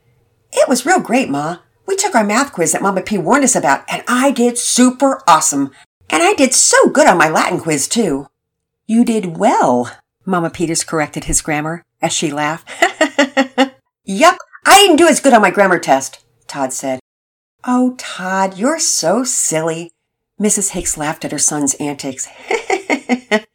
It 0.51 0.67
was 0.67 0.85
real 0.85 0.99
great, 0.99 1.29
Ma. 1.29 1.59
We 1.85 1.95
took 1.95 2.15
our 2.15 2.23
math 2.23 2.53
quiz 2.53 2.71
that 2.71 2.81
Mama 2.81 3.01
P 3.01 3.19
warned 3.19 3.43
us 3.43 3.55
about, 3.55 3.83
and 3.87 4.01
I 4.07 4.31
did 4.31 4.57
super 4.57 5.21
awesome. 5.27 5.69
And 6.09 6.23
I 6.23 6.33
did 6.33 6.55
so 6.55 6.89
good 6.89 7.07
on 7.07 7.19
my 7.19 7.29
Latin 7.29 7.59
quiz, 7.59 7.87
too. 7.87 8.25
You 8.87 9.05
did 9.05 9.37
well, 9.37 9.95
Mama 10.25 10.49
Peters 10.49 10.83
corrected 10.83 11.25
his 11.25 11.43
grammar 11.43 11.83
as 12.01 12.11
she 12.11 12.31
laughed. 12.31 12.67
yup, 14.05 14.37
I 14.65 14.77
didn't 14.77 14.95
do 14.95 15.07
as 15.07 15.19
good 15.19 15.33
on 15.33 15.43
my 15.43 15.51
grammar 15.51 15.77
test, 15.77 16.25
Todd 16.47 16.73
said. 16.73 16.99
Oh, 17.63 17.93
Todd, 17.99 18.57
you're 18.57 18.79
so 18.79 19.23
silly. 19.23 19.91
Mrs. 20.41 20.71
Hicks 20.71 20.97
laughed 20.97 21.23
at 21.25 21.31
her 21.31 21.37
son's 21.37 21.75
antics 21.75 22.27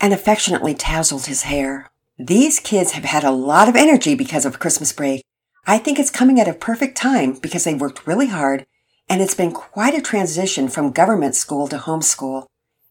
and 0.00 0.12
affectionately 0.12 0.74
tousled 0.74 1.26
his 1.26 1.42
hair. 1.42 1.90
These 2.18 2.60
kids 2.60 2.92
have 2.92 3.04
had 3.04 3.24
a 3.24 3.30
lot 3.30 3.68
of 3.68 3.76
energy 3.76 4.14
because 4.14 4.44
of 4.44 4.58
Christmas 4.58 4.92
break. 4.92 5.24
I 5.66 5.78
think 5.78 5.98
it's 5.98 6.10
coming 6.10 6.40
at 6.40 6.48
a 6.48 6.54
perfect 6.54 6.96
time 6.96 7.34
because 7.34 7.64
they 7.64 7.74
worked 7.74 8.06
really 8.06 8.28
hard 8.28 8.66
and 9.08 9.22
it's 9.22 9.34
been 9.34 9.52
quite 9.52 9.94
a 9.94 10.02
transition 10.02 10.68
from 10.68 10.92
government 10.92 11.34
school 11.34 11.66
to 11.68 11.78
homeschool. 11.78 12.46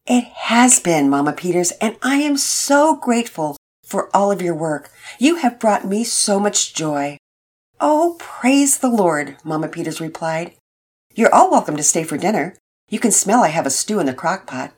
It 0.05 0.23
has 0.23 0.79
been, 0.79 1.09
Mama 1.09 1.33
Peters, 1.33 1.71
and 1.81 1.97
I 2.01 2.17
am 2.17 2.37
so 2.37 2.95
grateful 2.95 3.57
for 3.83 4.15
all 4.15 4.31
of 4.31 4.41
your 4.41 4.55
work. 4.55 4.89
You 5.19 5.35
have 5.37 5.59
brought 5.59 5.85
me 5.85 6.03
so 6.03 6.39
much 6.39 6.73
joy. 6.73 7.17
Oh, 7.79 8.15
praise 8.19 8.79
the 8.79 8.89
Lord, 8.89 9.37
Mama 9.43 9.67
Peters 9.67 10.01
replied. 10.01 10.53
You're 11.13 11.33
all 11.33 11.51
welcome 11.51 11.77
to 11.77 11.83
stay 11.83 12.03
for 12.03 12.17
dinner. 12.17 12.55
You 12.89 12.99
can 12.99 13.11
smell 13.11 13.43
I 13.43 13.49
have 13.49 13.65
a 13.65 13.71
stew 13.71 13.99
in 13.99 14.05
the 14.05 14.13
crock 14.13 14.47
pot. 14.47 14.73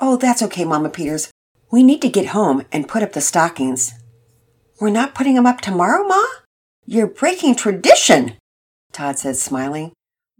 Oh, 0.00 0.16
that's 0.16 0.42
okay, 0.42 0.64
Mama 0.64 0.90
Peters. 0.90 1.30
We 1.70 1.82
need 1.82 2.02
to 2.02 2.08
get 2.08 2.26
home 2.26 2.64
and 2.72 2.88
put 2.88 3.02
up 3.02 3.12
the 3.12 3.20
stockings. 3.20 3.92
We're 4.80 4.90
not 4.90 5.14
putting 5.14 5.34
them 5.34 5.46
up 5.46 5.60
tomorrow, 5.60 6.06
Ma? 6.06 6.22
You're 6.84 7.06
breaking 7.06 7.54
tradition, 7.54 8.34
Todd 8.92 9.18
said, 9.18 9.36
smiling. 9.36 9.92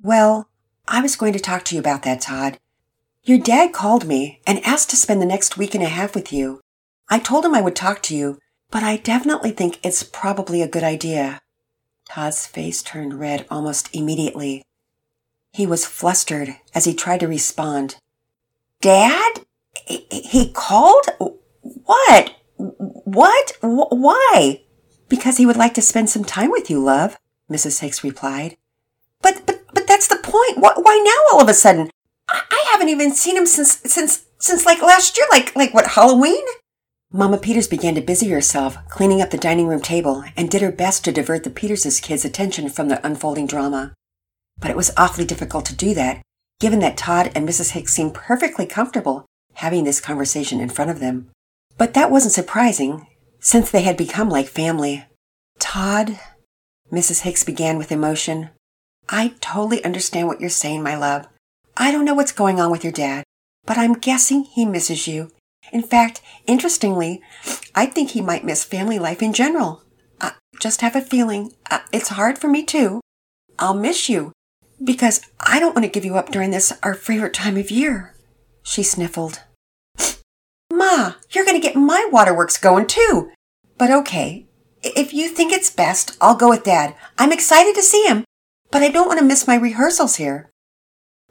Well, 0.02 0.48
I 0.86 1.00
was 1.00 1.16
going 1.16 1.32
to 1.32 1.38
talk 1.38 1.64
to 1.64 1.74
you 1.74 1.80
about 1.80 2.02
that, 2.02 2.20
Todd. 2.20 2.58
Your 3.22 3.38
dad 3.38 3.72
called 3.72 4.06
me 4.06 4.42
and 4.46 4.64
asked 4.64 4.90
to 4.90 4.96
spend 4.96 5.22
the 5.22 5.26
next 5.26 5.56
week 5.56 5.74
and 5.74 5.82
a 5.82 5.88
half 5.88 6.14
with 6.14 6.32
you. 6.32 6.60
I 7.08 7.18
told 7.18 7.44
him 7.44 7.54
I 7.54 7.62
would 7.62 7.76
talk 7.76 8.02
to 8.02 8.16
you, 8.16 8.38
but 8.70 8.82
I 8.82 8.96
definitely 8.96 9.50
think 9.50 9.78
it's 9.82 10.02
probably 10.02 10.60
a 10.60 10.68
good 10.68 10.82
idea. 10.82 11.40
Todd's 12.06 12.46
face 12.46 12.82
turned 12.82 13.18
red 13.18 13.46
almost 13.50 13.88
immediately. 13.94 14.62
He 15.52 15.66
was 15.66 15.86
flustered 15.86 16.56
as 16.74 16.84
he 16.84 16.92
tried 16.92 17.20
to 17.20 17.28
respond. 17.28 17.96
Dad? 18.80 19.40
He 19.86 20.50
called? 20.52 21.06
What? 21.62 22.34
What? 22.56 23.52
Why? 23.60 24.62
Because 25.08 25.36
he 25.36 25.46
would 25.46 25.56
like 25.56 25.74
to 25.74 25.82
spend 25.82 26.10
some 26.10 26.24
time 26.24 26.50
with 26.50 26.70
you, 26.70 26.82
love, 26.82 27.16
Mrs. 27.50 27.80
Hicks 27.80 28.02
replied. 28.02 28.56
But, 29.22 29.42
but, 29.46 29.62
but 29.72 29.86
that's 29.86 30.08
the 30.08 30.16
point. 30.16 30.58
Why 30.58 31.02
now 31.04 31.36
all 31.36 31.42
of 31.42 31.48
a 31.48 31.54
sudden? 31.54 31.90
I 32.28 32.64
haven't 32.72 32.88
even 32.88 33.14
seen 33.14 33.36
him 33.36 33.46
since, 33.46 33.80
since, 33.84 34.24
since 34.38 34.66
like 34.66 34.82
last 34.82 35.16
year, 35.16 35.26
like, 35.30 35.54
like 35.54 35.74
what, 35.74 35.88
Halloween? 35.88 36.44
Mama 37.12 37.38
Peters 37.38 37.68
began 37.68 37.94
to 37.94 38.00
busy 38.00 38.28
herself, 38.30 38.76
cleaning 38.88 39.22
up 39.22 39.30
the 39.30 39.38
dining 39.38 39.68
room 39.68 39.80
table, 39.80 40.24
and 40.36 40.50
did 40.50 40.62
her 40.62 40.72
best 40.72 41.04
to 41.04 41.12
divert 41.12 41.44
the 41.44 41.50
Peters' 41.50 42.00
kids' 42.00 42.24
attention 42.24 42.68
from 42.68 42.88
the 42.88 43.04
unfolding 43.06 43.46
drama. 43.46 43.94
But 44.58 44.70
it 44.70 44.76
was 44.76 44.90
awfully 44.96 45.24
difficult 45.24 45.64
to 45.66 45.76
do 45.76 45.94
that, 45.94 46.22
given 46.60 46.78
that 46.80 46.96
Todd 46.96 47.30
and 47.34 47.48
Mrs. 47.48 47.70
Hicks 47.70 47.92
seemed 47.92 48.14
perfectly 48.14 48.66
comfortable 48.66 49.26
having 49.54 49.84
this 49.84 50.00
conversation 50.00 50.60
in 50.60 50.68
front 50.68 50.90
of 50.90 51.00
them. 51.00 51.30
But 51.76 51.94
that 51.94 52.10
wasn't 52.10 52.34
surprising, 52.34 53.06
since 53.40 53.70
they 53.70 53.82
had 53.82 53.96
become 53.96 54.28
like 54.28 54.48
family. 54.48 55.04
Todd, 55.58 56.18
Mrs. 56.92 57.20
Hicks 57.20 57.44
began 57.44 57.78
with 57.78 57.92
emotion, 57.92 58.50
I 59.08 59.34
totally 59.40 59.84
understand 59.84 60.28
what 60.28 60.40
you're 60.40 60.50
saying, 60.50 60.82
my 60.82 60.96
love. 60.96 61.26
I 61.76 61.90
don't 61.90 62.04
know 62.04 62.14
what's 62.14 62.32
going 62.32 62.60
on 62.60 62.70
with 62.70 62.84
your 62.84 62.92
dad, 62.92 63.24
but 63.66 63.76
I'm 63.76 63.94
guessing 63.94 64.44
he 64.44 64.64
misses 64.64 65.06
you. 65.06 65.30
In 65.72 65.82
fact, 65.82 66.20
interestingly, 66.46 67.20
I 67.74 67.86
think 67.86 68.10
he 68.10 68.20
might 68.20 68.44
miss 68.44 68.64
family 68.64 68.98
life 68.98 69.22
in 69.22 69.32
general. 69.32 69.82
I 70.20 70.32
just 70.60 70.80
have 70.80 70.96
a 70.96 71.00
feeling 71.00 71.52
uh, 71.70 71.80
it's 71.92 72.10
hard 72.10 72.38
for 72.38 72.48
me 72.48 72.64
too. 72.64 73.00
I'll 73.58 73.74
miss 73.74 74.08
you 74.08 74.32
because 74.82 75.20
I 75.40 75.60
don't 75.60 75.74
want 75.74 75.84
to 75.84 75.90
give 75.90 76.04
you 76.04 76.16
up 76.16 76.30
during 76.30 76.50
this, 76.50 76.72
our 76.82 76.94
favorite 76.94 77.34
time 77.34 77.56
of 77.56 77.70
year. 77.70 78.14
She 78.62 78.82
sniffled. 78.82 79.42
Ma, 80.72 81.14
you're 81.30 81.44
going 81.44 81.60
to 81.60 81.66
get 81.66 81.76
my 81.76 82.08
waterworks 82.10 82.56
going 82.56 82.86
too. 82.86 83.30
But 83.78 83.90
okay, 83.90 84.46
if 84.82 85.12
you 85.12 85.28
think 85.28 85.52
it's 85.52 85.70
best, 85.70 86.16
I'll 86.20 86.36
go 86.36 86.48
with 86.48 86.64
Dad. 86.64 86.94
I'm 87.18 87.32
excited 87.32 87.74
to 87.74 87.82
see 87.82 88.04
him, 88.06 88.24
but 88.70 88.82
I 88.82 88.88
don't 88.88 89.06
want 89.06 89.18
to 89.18 89.24
miss 89.24 89.46
my 89.46 89.56
rehearsals 89.56 90.16
here. 90.16 90.50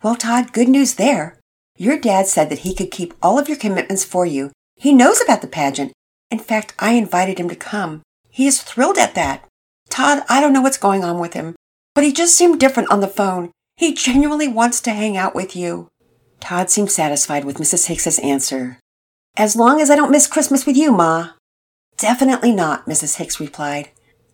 Well, 0.01 0.15
Todd, 0.15 0.53
good 0.53 0.69
news 0.69 0.95
there. 0.95 1.39
Your 1.77 1.97
dad 1.97 2.27
said 2.27 2.49
that 2.49 2.59
he 2.59 2.75
could 2.75 2.91
keep 2.91 3.13
all 3.21 3.39
of 3.39 3.47
your 3.47 3.57
commitments 3.57 4.03
for 4.03 4.25
you. 4.25 4.51
He 4.75 4.93
knows 4.93 5.21
about 5.21 5.41
the 5.41 5.47
pageant. 5.47 5.93
In 6.29 6.39
fact, 6.39 6.73
I 6.77 6.93
invited 6.93 7.39
him 7.39 7.49
to 7.49 7.55
come. 7.55 8.01
He 8.29 8.47
is 8.47 8.61
thrilled 8.61 8.97
at 8.97 9.15
that. 9.15 9.47
Todd, 9.89 10.23
I 10.29 10.41
don't 10.41 10.53
know 10.53 10.61
what's 10.61 10.77
going 10.77 11.03
on 11.03 11.19
with 11.19 11.33
him, 11.33 11.55
but 11.93 12.03
he 12.03 12.11
just 12.11 12.35
seemed 12.35 12.59
different 12.59 12.91
on 12.91 12.99
the 13.01 13.07
phone. 13.07 13.51
He 13.75 13.93
genuinely 13.93 14.47
wants 14.47 14.81
to 14.81 14.91
hang 14.91 15.17
out 15.17 15.35
with 15.35 15.55
you. 15.55 15.89
Todd 16.39 16.69
seemed 16.69 16.91
satisfied 16.91 17.45
with 17.45 17.57
Mrs. 17.57 17.87
Hicks's 17.87 18.19
answer. 18.19 18.79
As 19.37 19.55
long 19.55 19.81
as 19.81 19.89
I 19.89 19.95
don't 19.95 20.11
miss 20.11 20.27
Christmas 20.27 20.65
with 20.65 20.77
you, 20.77 20.91
Ma. 20.91 21.31
Definitely 21.97 22.51
not, 22.51 22.85
Mrs. 22.85 23.17
Hicks 23.17 23.39
replied. 23.39 23.89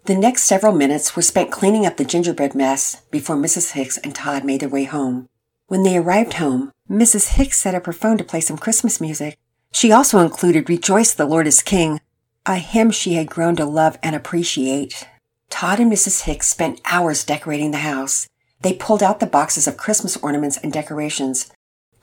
The 0.05 0.15
next 0.15 0.43
several 0.43 0.73
minutes 0.73 1.15
were 1.15 1.21
spent 1.21 1.51
cleaning 1.51 1.85
up 1.85 1.97
the 1.97 2.05
gingerbread 2.05 2.55
mess 2.55 3.01
before 3.11 3.35
Mrs. 3.35 3.73
Hicks 3.73 3.97
and 3.97 4.15
Todd 4.15 4.43
made 4.43 4.61
their 4.61 4.69
way 4.69 4.85
home. 4.85 5.27
When 5.67 5.83
they 5.83 5.97
arrived 5.97 6.33
home, 6.33 6.71
Mrs. 6.89 7.35
Hicks 7.35 7.59
set 7.59 7.75
up 7.75 7.85
her 7.85 7.93
phone 7.93 8.17
to 8.17 8.23
play 8.23 8.41
some 8.41 8.57
Christmas 8.57 8.99
music. 8.99 9.37
She 9.71 9.91
also 9.91 10.19
included 10.19 10.67
Rejoice 10.67 11.13
the 11.13 11.25
Lord 11.25 11.45
is 11.45 11.61
King, 11.61 12.01
a 12.45 12.55
hymn 12.55 12.89
she 12.89 13.13
had 13.13 13.29
grown 13.29 13.55
to 13.57 13.65
love 13.65 13.99
and 14.01 14.15
appreciate. 14.15 15.07
Todd 15.49 15.79
and 15.79 15.91
Mrs. 15.91 16.23
Hicks 16.23 16.47
spent 16.47 16.79
hours 16.85 17.23
decorating 17.23 17.71
the 17.71 17.79
house. 17.79 18.27
They 18.61 18.73
pulled 18.73 19.03
out 19.03 19.19
the 19.19 19.25
boxes 19.25 19.67
of 19.67 19.77
Christmas 19.77 20.15
ornaments 20.17 20.57
and 20.57 20.71
decorations. 20.71 21.51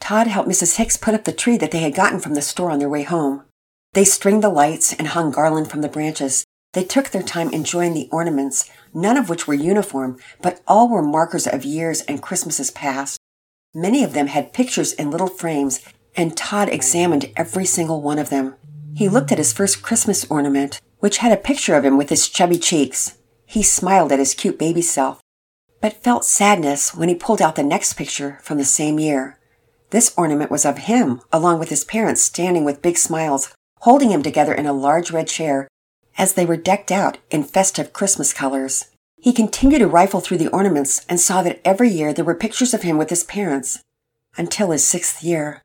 Todd 0.00 0.26
helped 0.26 0.48
Mrs. 0.48 0.76
Hicks 0.76 0.96
put 0.96 1.14
up 1.14 1.24
the 1.24 1.32
tree 1.32 1.56
that 1.56 1.70
they 1.70 1.80
had 1.80 1.94
gotten 1.94 2.20
from 2.20 2.34
the 2.34 2.42
store 2.42 2.70
on 2.70 2.78
their 2.78 2.88
way 2.88 3.02
home. 3.02 3.44
They 3.94 4.04
stringed 4.04 4.42
the 4.42 4.50
lights 4.50 4.92
and 4.92 5.08
hung 5.08 5.30
garland 5.30 5.70
from 5.70 5.80
the 5.80 5.88
branches. 5.88 6.44
They 6.74 6.84
took 6.84 7.08
their 7.08 7.22
time 7.22 7.50
enjoying 7.50 7.94
the 7.94 8.08
ornaments, 8.12 8.70
none 8.92 9.16
of 9.16 9.30
which 9.30 9.46
were 9.46 9.54
uniform, 9.54 10.18
but 10.42 10.60
all 10.68 10.88
were 10.88 11.02
markers 11.02 11.46
of 11.46 11.64
years 11.64 12.02
and 12.02 12.22
Christmases 12.22 12.70
past. 12.70 13.18
Many 13.74 14.04
of 14.04 14.12
them 14.12 14.26
had 14.26 14.52
pictures 14.52 14.92
in 14.92 15.10
little 15.10 15.28
frames, 15.28 15.80
and 16.14 16.36
Todd 16.36 16.68
examined 16.68 17.32
every 17.36 17.64
single 17.64 18.02
one 18.02 18.18
of 18.18 18.28
them. 18.28 18.54
He 18.94 19.08
looked 19.08 19.32
at 19.32 19.38
his 19.38 19.52
first 19.52 19.82
Christmas 19.82 20.26
ornament, 20.30 20.80
which 20.98 21.18
had 21.18 21.32
a 21.32 21.36
picture 21.36 21.74
of 21.74 21.84
him 21.84 21.96
with 21.96 22.10
his 22.10 22.28
chubby 22.28 22.58
cheeks. 22.58 23.16
He 23.46 23.62
smiled 23.62 24.12
at 24.12 24.18
his 24.18 24.34
cute 24.34 24.58
baby 24.58 24.82
self, 24.82 25.20
but 25.80 26.02
felt 26.02 26.24
sadness 26.24 26.94
when 26.94 27.08
he 27.08 27.14
pulled 27.14 27.40
out 27.40 27.54
the 27.54 27.62
next 27.62 27.94
picture 27.94 28.38
from 28.42 28.58
the 28.58 28.64
same 28.64 28.98
year. 28.98 29.38
This 29.90 30.12
ornament 30.16 30.50
was 30.50 30.64
of 30.66 30.78
him, 30.78 31.20
along 31.32 31.60
with 31.60 31.68
his 31.68 31.84
parents 31.84 32.20
standing 32.20 32.64
with 32.64 32.82
big 32.82 32.98
smiles, 32.98 33.54
holding 33.80 34.10
him 34.10 34.22
together 34.22 34.52
in 34.52 34.66
a 34.66 34.72
large 34.72 35.10
red 35.12 35.28
chair 35.28 35.68
as 36.18 36.34
they 36.34 36.46
were 36.46 36.56
decked 36.56 36.90
out 36.90 37.18
in 37.30 37.44
festive 37.44 37.92
Christmas 37.92 38.32
colors. 38.32 38.86
He 39.18 39.32
continued 39.32 39.78
to 39.78 39.86
rifle 39.86 40.20
through 40.20 40.38
the 40.38 40.48
ornaments 40.48 41.04
and 41.08 41.20
saw 41.20 41.42
that 41.42 41.60
every 41.64 41.88
year 41.88 42.12
there 42.12 42.24
were 42.24 42.34
pictures 42.34 42.74
of 42.74 42.82
him 42.82 42.98
with 42.98 43.10
his 43.10 43.24
parents 43.24 43.80
until 44.36 44.70
his 44.70 44.84
sixth 44.84 45.22
year. 45.22 45.62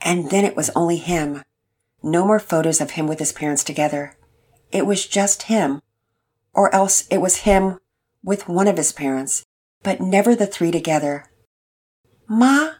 And 0.00 0.30
then 0.30 0.44
it 0.44 0.56
was 0.56 0.70
only 0.70 0.96
him. 0.96 1.42
No 2.02 2.24
more 2.26 2.38
photos 2.38 2.80
of 2.80 2.92
him 2.92 3.06
with 3.06 3.18
his 3.18 3.32
parents 3.32 3.64
together. 3.64 4.16
It 4.72 4.86
was 4.86 5.06
just 5.06 5.44
him. 5.44 5.80
Or 6.52 6.74
else 6.74 7.06
it 7.10 7.18
was 7.18 7.38
him 7.38 7.78
with 8.22 8.48
one 8.48 8.68
of 8.68 8.76
his 8.76 8.92
parents, 8.92 9.44
but 9.82 10.00
never 10.00 10.34
the 10.34 10.46
three 10.46 10.70
together. 10.70 11.26
Ma, 12.28 12.72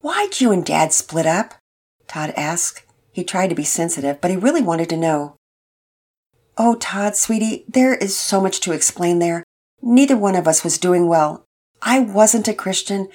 why'd 0.00 0.40
you 0.40 0.52
and 0.52 0.64
Dad 0.64 0.92
split 0.92 1.26
up? 1.26 1.54
Todd 2.06 2.32
asked. 2.36 2.84
He 3.12 3.24
tried 3.24 3.48
to 3.48 3.54
be 3.54 3.64
sensitive, 3.64 4.20
but 4.20 4.30
he 4.30 4.36
really 4.36 4.62
wanted 4.62 4.88
to 4.90 4.96
know. 4.96 5.36
Oh, 6.56 6.74
Todd, 6.76 7.16
sweetie, 7.16 7.64
there 7.68 7.94
is 7.94 8.16
so 8.16 8.40
much 8.40 8.60
to 8.60 8.72
explain 8.72 9.18
there. 9.18 9.44
Neither 9.80 10.16
one 10.16 10.34
of 10.34 10.46
us 10.46 10.62
was 10.62 10.78
doing 10.78 11.08
well. 11.08 11.44
I 11.80 11.98
wasn't 11.98 12.48
a 12.48 12.54
Christian, 12.54 13.08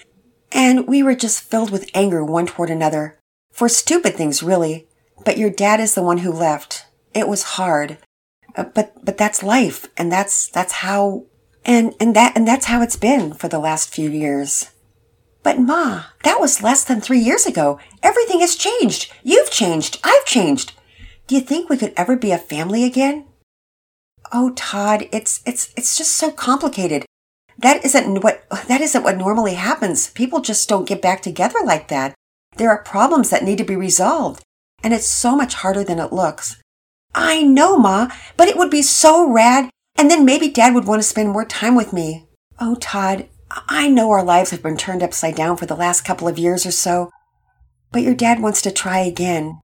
and 0.52 0.88
we 0.88 1.02
were 1.02 1.16
just 1.16 1.42
filled 1.44 1.72
with 1.72 1.90
anger 1.94 2.24
one 2.24 2.48
toward 2.48 2.70
another. 2.70 3.18
For 3.52 3.70
stupid 3.70 4.16
things, 4.16 4.44
really. 4.44 4.88
But 5.24 5.38
your 5.38 5.50
dad 5.50 5.80
is 5.80 5.96
the 5.96 6.04
one 6.04 6.20
who 6.20 6.32
left. 6.32 6.86
It 7.14 7.28
was 7.28 7.44
hard. 7.44 7.98
Uh, 8.58 8.64
but, 8.64 8.94
but 9.06 9.18
that's 9.18 9.44
life, 9.44 9.88
and 9.96 10.12
that's, 10.12 10.50
that's 10.50 10.74
how, 10.74 11.26
and, 11.64 11.94
and 12.00 12.16
that, 12.16 12.36
and 12.36 12.48
that's 12.48 12.66
how 12.66 12.82
it's 12.82 12.96
been 12.96 13.32
for 13.32 13.48
the 13.48 13.60
last 13.60 13.94
few 13.94 14.10
years. 14.10 14.72
But 15.44 15.60
Ma, 15.60 16.06
that 16.24 16.42
was 16.42 16.64
less 16.64 16.84
than 16.84 17.00
three 17.00 17.20
years 17.20 17.46
ago. 17.46 17.80
Everything 18.02 18.40
has 18.40 18.56
changed. 18.56 19.14
You've 19.24 19.52
changed. 19.52 20.00
I've 20.04 20.26
changed. 20.26 20.74
Do 21.28 21.36
you 21.36 21.42
think 21.42 21.70
we 21.70 21.78
could 21.78 21.94
ever 21.96 22.18
be 22.18 22.32
a 22.32 22.38
family 22.40 22.84
again? 22.84 23.28
Oh, 24.34 24.52
Todd, 24.56 25.08
it's, 25.12 25.42
it's, 25.46 25.72
it's 25.78 25.96
just 25.96 26.14
so 26.16 26.32
complicated. 26.32 27.06
That 27.60 27.86
isn't 27.86 28.24
what, 28.24 28.44
that 28.68 28.82
isn't 28.82 29.04
what 29.04 29.18
normally 29.18 29.54
happens. 29.54 30.10
People 30.10 30.42
just 30.42 30.68
don't 30.68 30.88
get 30.88 31.02
back 31.02 31.22
together 31.22 31.60
like 31.64 31.90
that. 31.90 32.16
There 32.58 32.72
are 32.72 32.84
problems 32.84 33.30
that 33.30 33.44
need 33.44 33.60
to 33.60 33.64
be 33.64 33.76
resolved, 33.76 34.42
and 34.84 34.94
it's 34.94 35.08
so 35.08 35.36
much 35.36 35.54
harder 35.54 35.84
than 35.84 36.00
it 36.00 36.12
looks. 36.12 36.60
I 37.18 37.42
know, 37.42 37.78
Ma, 37.78 38.10
but 38.38 38.48
it 38.48 38.58
would 38.58 38.70
be 38.70 38.84
so 38.84 39.28
rad, 39.28 39.72
and 39.98 40.10
then 40.10 40.24
maybe 40.24 40.50
Dad 40.50 40.76
would 40.76 40.86
want 40.86 41.00
to 41.02 41.08
spend 41.08 41.30
more 41.30 41.46
time 41.46 41.76
with 41.76 41.92
me. 41.92 42.28
Oh, 42.60 42.76
Todd, 42.76 43.28
I 43.52 43.90
know 43.90 44.12
our 44.12 44.24
lives 44.24 44.52
have 44.52 44.62
been 44.62 44.78
turned 44.78 45.02
upside 45.02 45.36
down 45.36 45.58
for 45.58 45.66
the 45.66 45.76
last 45.76 46.02
couple 46.06 46.28
of 46.28 46.38
years 46.38 46.64
or 46.64 46.72
so, 46.72 47.10
but 47.92 48.04
your 48.04 48.14
dad 48.14 48.40
wants 48.40 48.62
to 48.62 48.72
try 48.72 49.00
again. 49.00 49.60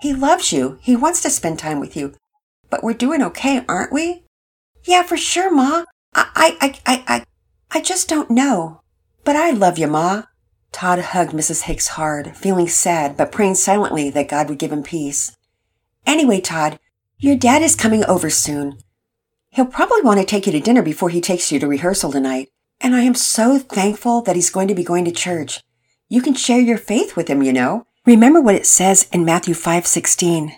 He 0.00 0.12
loves 0.12 0.52
you. 0.52 0.78
He 0.82 0.94
wants 0.94 1.20
to 1.22 1.30
spend 1.30 1.58
time 1.58 1.80
with 1.80 1.96
you. 1.96 2.14
But 2.70 2.84
we're 2.84 2.94
doing 2.94 3.22
okay, 3.22 3.64
aren't 3.68 3.92
we? 3.92 4.22
Yeah, 4.84 5.02
for 5.02 5.16
sure, 5.16 5.52
Ma. 5.52 5.84
I, 6.14 6.56
I, 6.60 6.80
I, 6.86 7.04
I, 7.08 7.24
I 7.72 7.80
just 7.80 8.08
don't 8.08 8.30
know. 8.30 8.82
But 9.24 9.34
I 9.34 9.50
love 9.50 9.78
you, 9.78 9.88
Ma. 9.88 10.24
Todd 10.70 11.00
hugged 11.00 11.32
Mrs. 11.32 11.62
Hicks 11.62 11.88
hard, 11.88 12.36
feeling 12.36 12.68
sad, 12.68 13.16
but 13.16 13.32
praying 13.32 13.56
silently 13.56 14.10
that 14.10 14.28
God 14.28 14.48
would 14.48 14.58
give 14.58 14.72
him 14.72 14.82
peace. 14.82 15.34
Anyway, 16.06 16.40
Todd, 16.40 16.78
your 17.18 17.36
dad 17.36 17.62
is 17.62 17.76
coming 17.76 18.04
over 18.04 18.28
soon. 18.28 18.78
He'll 19.50 19.66
probably 19.66 20.02
want 20.02 20.20
to 20.20 20.26
take 20.26 20.46
you 20.46 20.52
to 20.52 20.60
dinner 20.60 20.82
before 20.82 21.10
he 21.10 21.20
takes 21.20 21.52
you 21.52 21.60
to 21.60 21.68
rehearsal 21.68 22.10
tonight. 22.10 22.48
And 22.80 22.94
I 22.94 23.02
am 23.02 23.14
so 23.14 23.58
thankful 23.58 24.20
that 24.22 24.36
he's 24.36 24.50
going 24.50 24.68
to 24.68 24.74
be 24.74 24.84
going 24.84 25.04
to 25.04 25.12
church. 25.12 25.62
You 26.08 26.20
can 26.20 26.34
share 26.34 26.60
your 26.60 26.76
faith 26.76 27.16
with 27.16 27.28
him, 27.28 27.42
you 27.42 27.52
know. 27.52 27.86
Remember 28.04 28.40
what 28.40 28.56
it 28.56 28.66
says 28.66 29.08
in 29.12 29.24
Matthew 29.24 29.54
5:16. 29.54 30.52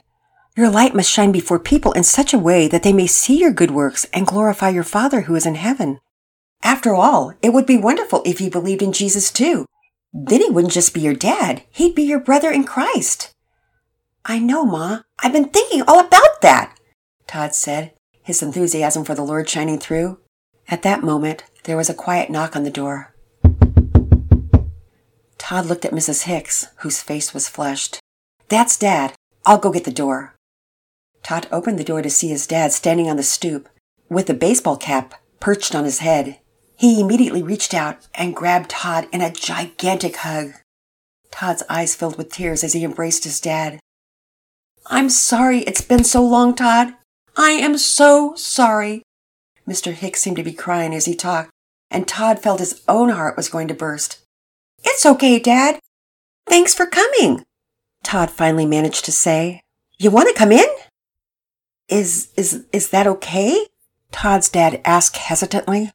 Your 0.57 0.71
light 0.71 0.95
must 0.95 1.11
shine 1.11 1.31
before 1.31 1.59
people 1.59 1.93
in 1.93 2.03
such 2.03 2.33
a 2.33 2.39
way 2.39 2.67
that 2.69 2.83
they 2.83 2.93
may 2.93 3.07
see 3.07 3.39
your 3.39 3.53
good 3.53 3.71
works 3.71 4.07
and 4.13 4.27
glorify 4.27 4.71
your 4.71 4.83
Father 4.83 5.23
who 5.23 5.35
is 5.35 5.45
in 5.45 5.57
heaven. 5.57 6.01
After 6.63 6.95
all, 6.95 7.35
it 7.43 7.53
would 7.53 7.67
be 7.67 7.77
wonderful 7.77 8.23
if 8.25 8.41
you 8.41 8.51
believed 8.51 8.83
in 8.83 8.93
Jesus 8.93 9.31
too. 9.31 9.67
Then 10.13 10.41
he 10.41 10.51
wouldn't 10.51 10.73
just 10.73 10.95
be 10.95 11.03
your 11.03 11.15
dad, 11.15 11.63
he'd 11.71 11.95
be 11.95 12.03
your 12.03 12.21
brother 12.21 12.51
in 12.51 12.65
Christ. 12.65 13.36
I 14.29 14.41
know, 14.41 14.65
Ma. 14.67 15.03
I've 15.21 15.33
been 15.33 15.51
thinking 15.51 15.83
all 15.83 16.01
about 16.01 16.41
that, 16.43 16.77
Todd 17.29 17.55
said, 17.55 17.93
his 18.25 18.43
enthusiasm 18.43 19.05
for 19.05 19.15
the 19.15 19.23
Lord 19.23 19.49
shining 19.49 19.79
through. 19.79 20.19
At 20.69 20.83
that 20.83 21.05
moment, 21.05 21.45
there 21.63 21.77
was 21.77 21.89
a 21.89 21.95
quiet 21.95 22.29
knock 22.29 22.57
on 22.57 22.65
the 22.65 22.71
door. 22.71 23.15
Todd 25.39 25.67
looked 25.67 25.85
at 25.85 25.93
Mrs. 25.93 26.25
Hicks, 26.25 26.67
whose 26.79 27.01
face 27.01 27.33
was 27.33 27.49
flushed. 27.49 28.01
That's 28.49 28.77
Dad. 28.77 29.15
I'll 29.45 29.59
go 29.59 29.71
get 29.71 29.85
the 29.85 29.93
door. 29.93 30.35
Todd 31.23 31.47
opened 31.53 31.79
the 31.79 31.85
door 31.85 32.03
to 32.03 32.11
see 32.11 32.29
his 32.29 32.49
dad 32.49 32.73
standing 32.73 33.09
on 33.09 33.17
the 33.17 33.23
stoop, 33.23 33.69
with 34.09 34.29
a 34.29 34.35
baseball 34.35 34.77
cap 34.77 35.15
perched 35.39 35.73
on 35.73 35.85
his 35.85 36.01
head. 36.01 36.41
He 36.77 37.01
immediately 37.01 37.45
reached 37.45 37.75
out 37.75 38.09
and 38.13 38.35
grabbed 38.35 38.71
Todd 38.71 39.07
in 39.13 39.21
a 39.21 39.31
gigantic 39.31 40.17
hug. 40.17 40.55
Todd's 41.31 41.63
eyes 41.69 41.95
filled 41.95 42.19
with 42.19 42.33
tears 42.33 42.65
as 42.65 42.73
he 42.73 42.83
embraced 42.83 43.23
his 43.23 43.41
dad. 43.41 43.79
I'm 44.89 45.11
sorry 45.11 45.61
it's 45.61 45.81
been 45.81 46.05
so 46.05 46.25
long, 46.25 46.55
Todd. 46.55 46.95
I 47.37 47.51
am 47.51 47.77
so 47.77 48.35
sorry. 48.37 49.03
Mr. 49.69 49.93
Hicks 49.93 50.21
seemed 50.23 50.37
to 50.37 50.45
be 50.45 50.53
crying 50.53 50.95
as 50.95 51.07
he 51.07 51.15
talked, 51.15 51.51
and 51.91 52.07
Todd 52.07 52.39
felt 52.39 52.61
his 52.61 52.83
own 52.87 53.09
heart 53.11 53.37
was 53.37 53.49
going 53.49 53.69
to 53.69 53.75
burst. 53.75 54.19
It's 54.85 55.05
okay, 55.05 55.39
Dad. 55.39 55.81
Thanks 56.47 56.73
for 56.73 56.87
coming, 56.87 57.45
Todd 58.05 58.31
finally 58.31 58.67
managed 58.67 59.05
to 59.07 59.13
say. 59.13 59.61
You 59.99 60.11
want 60.11 60.29
to 60.29 60.39
come 60.39 60.53
in? 60.53 60.69
Is, 61.89 62.29
is, 62.37 62.65
is 62.73 62.91
that 62.91 63.07
okay? 63.07 63.67
Todd's 64.13 64.49
dad 64.49 64.81
asked 64.85 65.17
hesitantly. 65.17 65.93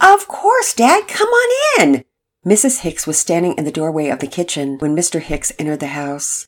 Of 0.00 0.28
course, 0.28 0.74
Dad. 0.74 1.08
Come 1.08 1.28
on 1.28 1.80
in. 1.80 2.04
Mrs. 2.46 2.80
Hicks 2.80 3.06
was 3.06 3.18
standing 3.18 3.54
in 3.54 3.64
the 3.64 3.72
doorway 3.72 4.08
of 4.08 4.20
the 4.20 4.26
kitchen 4.26 4.78
when 4.78 4.94
Mr. 4.94 5.20
Hicks 5.20 5.52
entered 5.58 5.80
the 5.80 5.88
house. 5.88 6.46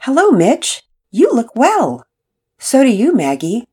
Hello, 0.00 0.30
Mitch. 0.30 0.82
You 1.10 1.32
look 1.32 1.56
well. 1.56 2.06
So 2.58 2.84
do 2.84 2.90
you, 2.90 3.12
Maggie. 3.14 3.66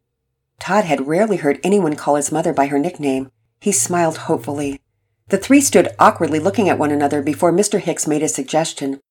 Todd 0.60 0.86
had 0.86 1.08
rarely 1.08 1.38
heard 1.38 1.60
anyone 1.64 1.96
call 1.96 2.16
his 2.16 2.32
mother 2.32 2.52
by 2.52 2.68
her 2.68 2.80
nickname. 2.80 3.32
He 3.62 3.72
smiled 3.72 4.18
hopefully. 4.18 4.82
The 5.30 5.38
three 5.38 5.62
stood 5.62 5.90
awkwardly 6.00 6.40
looking 6.40 6.68
at 6.68 6.80
one 6.80 6.92
another 6.92 7.22
before 7.22 7.52
Mr. 7.52 7.80
Hicks 7.80 8.08
made 8.08 8.24
a 8.24 8.28
suggestion. 8.28 9.02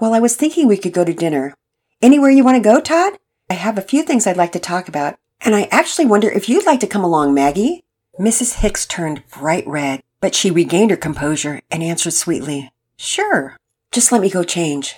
Well, 0.00 0.14
I 0.14 0.20
was 0.20 0.36
thinking 0.36 0.68
we 0.68 0.78
could 0.78 0.92
go 0.92 1.04
to 1.04 1.12
dinner. 1.12 1.54
Anywhere 2.00 2.30
you 2.30 2.44
want 2.44 2.56
to 2.56 2.62
go, 2.62 2.80
Todd? 2.80 3.18
I 3.50 3.54
have 3.54 3.76
a 3.76 3.82
few 3.82 4.02
things 4.02 4.26
I'd 4.26 4.36
like 4.36 4.52
to 4.52 4.58
talk 4.58 4.88
about, 4.88 5.16
and 5.40 5.54
I 5.54 5.68
actually 5.70 6.06
wonder 6.06 6.30
if 6.30 6.48
you'd 6.48 6.66
like 6.66 6.80
to 6.80 6.86
come 6.86 7.04
along, 7.04 7.34
Maggie. 7.34 7.84
Mrs. 8.18 8.60
Hicks 8.60 8.86
turned 8.86 9.22
bright 9.28 9.66
red, 9.66 10.02
but 10.20 10.34
she 10.34 10.50
regained 10.50 10.90
her 10.90 10.96
composure 10.96 11.60
and 11.70 11.82
answered 11.82 12.12
sweetly, 12.12 12.70
Sure. 12.96 13.56
Just 13.92 14.12
let 14.12 14.20
me 14.20 14.30
go 14.30 14.42
change. 14.42 14.96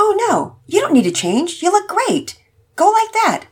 Oh 0.00 0.16
no, 0.28 0.60
you 0.66 0.80
don't 0.80 0.92
need 0.92 1.02
to 1.02 1.10
change. 1.10 1.60
You 1.60 1.72
look 1.72 1.88
great. 1.88 2.40
Go 2.76 2.88
like 2.88 3.12
that. 3.12 3.46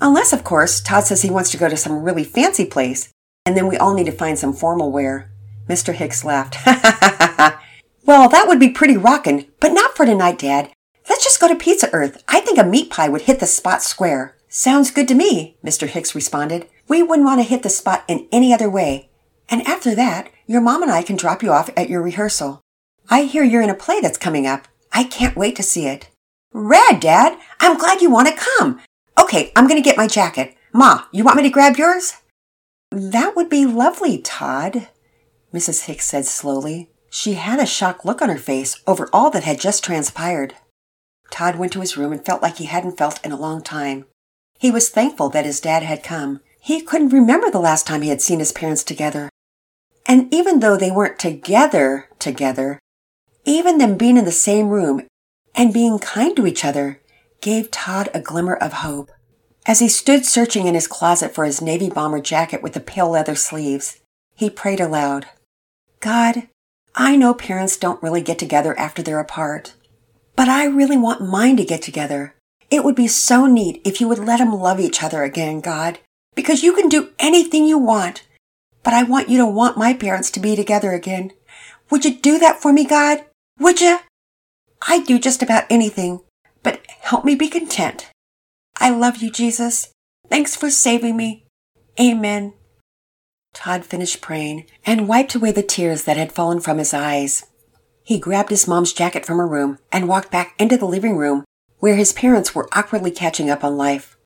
Unless, 0.00 0.32
of 0.32 0.44
course, 0.44 0.80
Todd 0.80 1.04
says 1.04 1.20
he 1.20 1.30
wants 1.30 1.50
to 1.50 1.58
go 1.58 1.68
to 1.68 1.76
some 1.76 2.02
really 2.02 2.24
fancy 2.24 2.64
place, 2.64 3.12
and 3.44 3.54
then 3.54 3.66
we 3.66 3.76
all 3.76 3.92
need 3.94 4.06
to 4.06 4.12
find 4.12 4.38
some 4.38 4.54
formal 4.54 4.90
wear. 4.90 5.30
Mr. 5.68 5.92
Hicks 5.92 6.24
laughed. 6.24 6.56
well, 8.06 8.30
that 8.30 8.46
would 8.48 8.58
be 8.58 8.70
pretty 8.70 8.96
rockin', 8.96 9.46
but 9.60 9.74
not 9.74 9.94
for 9.94 10.06
tonight, 10.06 10.38
Dad. 10.38 10.72
Let's 11.08 11.22
just 11.22 11.38
go 11.38 11.48
to 11.48 11.54
Pizza 11.54 11.90
Earth. 11.92 12.24
I 12.26 12.40
think 12.40 12.58
a 12.58 12.64
meat 12.64 12.88
pie 12.88 13.10
would 13.10 13.22
hit 13.22 13.38
the 13.38 13.46
spot 13.46 13.82
square. 13.82 14.36
Sounds 14.48 14.90
good 14.90 15.06
to 15.08 15.14
me, 15.14 15.58
Mr. 15.62 15.86
Hicks 15.86 16.14
responded. 16.14 16.66
We 16.88 17.02
wouldn't 17.02 17.26
want 17.26 17.40
to 17.40 17.48
hit 17.48 17.62
the 17.62 17.68
spot 17.68 18.04
in 18.08 18.26
any 18.32 18.54
other 18.54 18.70
way. 18.70 19.10
And 19.50 19.60
after 19.66 19.94
that, 19.94 20.30
your 20.46 20.62
mom 20.62 20.82
and 20.82 20.90
I 20.90 21.02
can 21.02 21.16
drop 21.16 21.42
you 21.42 21.52
off 21.52 21.68
at 21.76 21.90
your 21.90 22.00
rehearsal. 22.00 22.62
I 23.10 23.24
hear 23.24 23.44
you're 23.44 23.62
in 23.62 23.70
a 23.70 23.74
play 23.74 24.00
that's 24.00 24.18
coming 24.18 24.46
up. 24.46 24.66
I 24.92 25.04
can't 25.04 25.36
wait 25.36 25.56
to 25.56 25.62
see 25.62 25.86
it. 25.86 26.08
Rad, 26.52 27.00
Dad! 27.00 27.38
I'm 27.60 27.78
glad 27.78 28.00
you 28.00 28.10
want 28.10 28.28
to 28.28 28.44
come. 28.56 28.80
Okay, 29.18 29.52
I'm 29.54 29.68
going 29.68 29.80
to 29.80 29.88
get 29.88 29.96
my 29.96 30.06
jacket. 30.06 30.56
Ma, 30.72 31.04
you 31.12 31.24
want 31.24 31.36
me 31.36 31.42
to 31.44 31.50
grab 31.50 31.76
yours? 31.76 32.14
That 32.90 33.36
would 33.36 33.48
be 33.48 33.66
lovely, 33.66 34.18
Todd, 34.18 34.88
Mrs. 35.54 35.84
Hicks 35.84 36.06
said 36.06 36.26
slowly. 36.26 36.90
She 37.10 37.34
had 37.34 37.58
a 37.60 37.66
shocked 37.66 38.04
look 38.04 38.22
on 38.22 38.28
her 38.28 38.38
face 38.38 38.80
over 38.86 39.08
all 39.12 39.30
that 39.30 39.44
had 39.44 39.60
just 39.60 39.84
transpired. 39.84 40.54
Todd 41.30 41.56
went 41.56 41.72
to 41.72 41.80
his 41.80 41.96
room 41.96 42.12
and 42.12 42.24
felt 42.24 42.42
like 42.42 42.56
he 42.56 42.64
hadn't 42.66 42.98
felt 42.98 43.24
in 43.24 43.32
a 43.32 43.40
long 43.40 43.62
time. 43.62 44.06
He 44.58 44.70
was 44.70 44.88
thankful 44.88 45.28
that 45.30 45.46
his 45.46 45.60
dad 45.60 45.82
had 45.82 46.02
come. 46.02 46.40
He 46.60 46.82
couldn't 46.82 47.10
remember 47.12 47.50
the 47.50 47.60
last 47.60 47.86
time 47.86 48.02
he 48.02 48.10
had 48.10 48.20
seen 48.20 48.40
his 48.40 48.52
parents 48.52 48.84
together. 48.84 49.28
And 50.06 50.32
even 50.32 50.60
though 50.60 50.76
they 50.76 50.90
weren't 50.90 51.18
together, 51.18 52.08
together, 52.18 52.78
even 53.50 53.78
them 53.78 53.96
being 53.96 54.16
in 54.16 54.24
the 54.24 54.32
same 54.32 54.68
room 54.68 55.06
and 55.54 55.74
being 55.74 55.98
kind 55.98 56.36
to 56.36 56.46
each 56.46 56.64
other 56.64 57.00
gave 57.40 57.70
Todd 57.70 58.08
a 58.14 58.20
glimmer 58.20 58.54
of 58.54 58.74
hope. 58.74 59.10
As 59.66 59.80
he 59.80 59.88
stood 59.88 60.24
searching 60.24 60.66
in 60.66 60.74
his 60.74 60.86
closet 60.86 61.34
for 61.34 61.44
his 61.44 61.60
navy 61.60 61.90
bomber 61.90 62.20
jacket 62.20 62.62
with 62.62 62.72
the 62.72 62.80
pale 62.80 63.10
leather 63.10 63.34
sleeves, 63.34 64.00
he 64.34 64.48
prayed 64.48 64.80
aloud. 64.80 65.26
God, 66.00 66.48
I 66.94 67.16
know 67.16 67.34
parents 67.34 67.76
don't 67.76 68.02
really 68.02 68.22
get 68.22 68.38
together 68.38 68.78
after 68.78 69.02
they're 69.02 69.20
apart, 69.20 69.74
but 70.36 70.48
I 70.48 70.64
really 70.64 70.96
want 70.96 71.20
mine 71.28 71.56
to 71.58 71.64
get 71.64 71.82
together. 71.82 72.34
It 72.70 72.84
would 72.84 72.96
be 72.96 73.08
so 73.08 73.46
neat 73.46 73.82
if 73.84 74.00
you 74.00 74.08
would 74.08 74.18
let 74.18 74.38
them 74.38 74.52
love 74.52 74.80
each 74.80 75.02
other 75.02 75.22
again, 75.22 75.60
God 75.60 75.98
because 76.34 76.62
you 76.62 76.72
can 76.72 76.88
do 76.88 77.10
anything 77.18 77.66
you 77.66 77.78
want. 77.78 78.26
But 78.82 78.94
I 78.94 79.02
want 79.02 79.28
you 79.28 79.38
to 79.38 79.46
want 79.46 79.76
my 79.76 79.92
parents 79.92 80.30
to 80.32 80.40
be 80.40 80.56
together 80.56 80.92
again. 80.92 81.32
Would 81.90 82.04
you 82.04 82.14
do 82.14 82.38
that 82.38 82.60
for 82.62 82.72
me, 82.72 82.84
God? 82.84 83.24
Would 83.60 83.82
you? 83.82 83.98
I'd 84.88 85.06
do 85.06 85.18
just 85.18 85.42
about 85.42 85.64
anything, 85.68 86.20
but 86.62 86.80
help 87.02 87.26
me 87.26 87.34
be 87.34 87.48
content. 87.48 88.10
I 88.78 88.88
love 88.88 89.18
you, 89.18 89.30
Jesus. 89.30 89.92
Thanks 90.28 90.56
for 90.56 90.70
saving 90.70 91.16
me. 91.16 91.44
Amen. 92.00 92.54
Todd 93.52 93.84
finished 93.84 94.22
praying 94.22 94.64
and 94.86 95.06
wiped 95.06 95.34
away 95.34 95.52
the 95.52 95.62
tears 95.62 96.04
that 96.04 96.16
had 96.16 96.32
fallen 96.32 96.60
from 96.60 96.78
his 96.78 96.94
eyes. 96.94 97.44
He 98.02 98.18
grabbed 98.18 98.48
his 98.48 98.66
mom's 98.66 98.94
jacket 98.94 99.26
from 99.26 99.36
her 99.36 99.46
room 99.46 99.78
and 99.92 100.08
walked 100.08 100.30
back 100.30 100.54
into 100.58 100.78
the 100.78 100.86
living 100.86 101.18
room 101.18 101.44
where 101.80 101.96
his 101.96 102.14
parents 102.14 102.54
were 102.54 102.68
awkwardly 102.72 103.10
catching 103.10 103.50
up 103.50 103.62
on 103.62 103.76
life. 103.76 104.16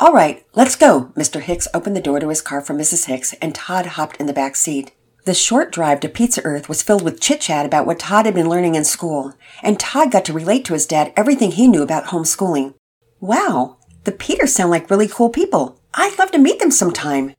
All 0.00 0.12
right, 0.14 0.46
let's 0.54 0.76
go. 0.76 1.12
Mr. 1.14 1.40
Hicks 1.40 1.68
opened 1.74 1.96
the 1.96 2.00
door 2.00 2.20
to 2.20 2.28
his 2.28 2.40
car 2.40 2.62
for 2.62 2.72
Mrs. 2.72 3.06
Hicks, 3.06 3.34
and 3.34 3.54
Todd 3.54 3.84
hopped 3.84 4.16
in 4.16 4.26
the 4.26 4.32
back 4.32 4.56
seat. 4.56 4.92
The 5.28 5.34
short 5.34 5.70
drive 5.72 6.00
to 6.00 6.08
Pizza 6.08 6.40
Earth 6.42 6.70
was 6.70 6.82
filled 6.82 7.02
with 7.02 7.20
chit 7.20 7.42
chat 7.42 7.66
about 7.66 7.84
what 7.84 7.98
Todd 7.98 8.24
had 8.24 8.34
been 8.34 8.48
learning 8.48 8.76
in 8.76 8.84
school, 8.86 9.34
and 9.62 9.78
Todd 9.78 10.10
got 10.10 10.24
to 10.24 10.32
relate 10.32 10.64
to 10.64 10.72
his 10.72 10.86
dad 10.86 11.12
everything 11.18 11.50
he 11.50 11.68
knew 11.68 11.82
about 11.82 12.06
homeschooling. 12.06 12.72
Wow, 13.20 13.76
the 14.04 14.12
Peters 14.12 14.54
sound 14.54 14.70
like 14.70 14.88
really 14.88 15.06
cool 15.06 15.28
people. 15.28 15.82
I'd 15.92 16.18
love 16.18 16.30
to 16.30 16.38
meet 16.38 16.60
them 16.60 16.70
sometime. 16.70 17.34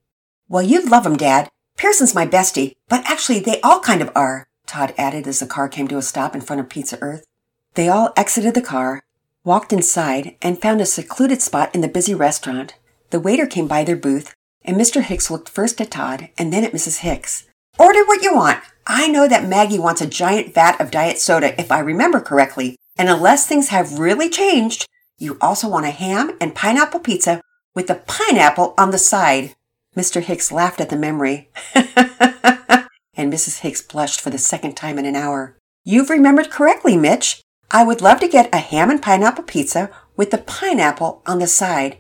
Well, 0.48 0.62
you'd 0.62 0.92
love 0.92 1.08
'em, 1.08 1.18
Dad. 1.18 1.50
Pearson's 1.78 2.14
my 2.14 2.28
bestie, 2.28 2.76
but 2.90 3.04
actually 3.10 3.40
they 3.40 3.60
all 3.62 3.80
kind 3.80 4.04
of 4.04 4.12
are, 4.14 4.46
Todd 4.68 4.94
added 4.96 5.26
as 5.26 5.40
the 5.40 5.48
car 5.48 5.68
came 5.68 5.88
to 5.88 5.98
a 5.98 6.04
stop 6.04 6.36
in 6.36 6.42
front 6.42 6.60
of 6.60 6.70
Pizza 6.70 7.00
Earth. 7.02 7.26
They 7.74 7.90
all 7.90 8.14
exited 8.16 8.54
the 8.54 8.62
car, 8.62 9.02
walked 9.44 9.74
inside, 9.74 10.36
and 10.44 10.62
found 10.62 10.80
a 10.80 10.86
secluded 10.86 11.42
spot 11.42 11.74
in 11.74 11.82
the 11.82 11.88
busy 11.88 12.14
restaurant. 12.14 12.76
The 13.10 13.20
waiter 13.20 13.48
came 13.48 13.68
by 13.68 13.84
their 13.84 13.96
booth, 13.96 14.36
and 14.64 14.78
Mr. 14.78 15.02
Hicks 15.02 15.32
looked 15.32 15.50
first 15.50 15.82
at 15.82 15.90
Todd 15.90 16.30
and 16.38 16.54
then 16.54 16.64
at 16.64 16.72
Mrs. 16.72 17.00
Hicks. 17.00 17.46
Order 17.80 18.04
what 18.04 18.24
you 18.24 18.36
want. 18.36 18.60
I 18.86 19.08
know 19.08 19.26
that 19.30 19.48
Maggie 19.48 19.80
wants 19.80 20.02
a 20.02 20.06
giant 20.06 20.54
vat 20.54 20.82
of 20.82 20.92
diet 20.92 21.18
soda 21.18 21.58
if 21.58 21.72
I 21.72 21.80
remember 21.80 22.20
correctly. 22.20 22.76
And 22.98 23.08
unless 23.08 23.48
things 23.48 23.70
have 23.70 24.00
really 24.00 24.30
changed, 24.30 24.86
you 25.18 25.38
also 25.40 25.70
want 25.70 25.86
a 25.86 25.92
ham 25.92 26.36
and 26.42 26.54
pineapple 26.54 27.00
pizza 27.00 27.40
with 27.74 27.88
the 27.88 27.96
pineapple 27.96 28.74
on 28.78 28.92
the 28.92 28.98
side. 28.98 29.56
Mr. 29.96 30.22
Hicks 30.22 30.52
laughed 30.52 30.82
at 30.82 30.90
the 30.90 30.98
memory. 30.98 31.50
and 31.74 33.32
Mrs. 33.32 33.60
Hicks 33.60 33.82
blushed 33.82 34.20
for 34.20 34.30
the 34.30 34.38
second 34.38 34.76
time 34.76 35.00
in 35.00 35.06
an 35.06 35.16
hour. 35.16 35.58
You've 35.86 36.10
remembered 36.10 36.50
correctly, 36.50 36.98
Mitch. 36.98 37.42
I 37.72 37.86
would 37.86 38.02
love 38.02 38.20
to 38.20 38.28
get 38.28 38.54
a 38.54 38.58
ham 38.58 38.90
and 38.90 39.02
pineapple 39.02 39.46
pizza 39.46 39.90
with 40.18 40.32
the 40.32 40.40
pineapple 40.40 41.22
on 41.26 41.40
the 41.40 41.48
side. 41.48 41.98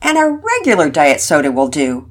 And 0.00 0.16
a 0.16 0.24
regular 0.24 0.88
diet 0.88 1.20
soda 1.20 1.52
will 1.52 1.68
do. 1.68 2.10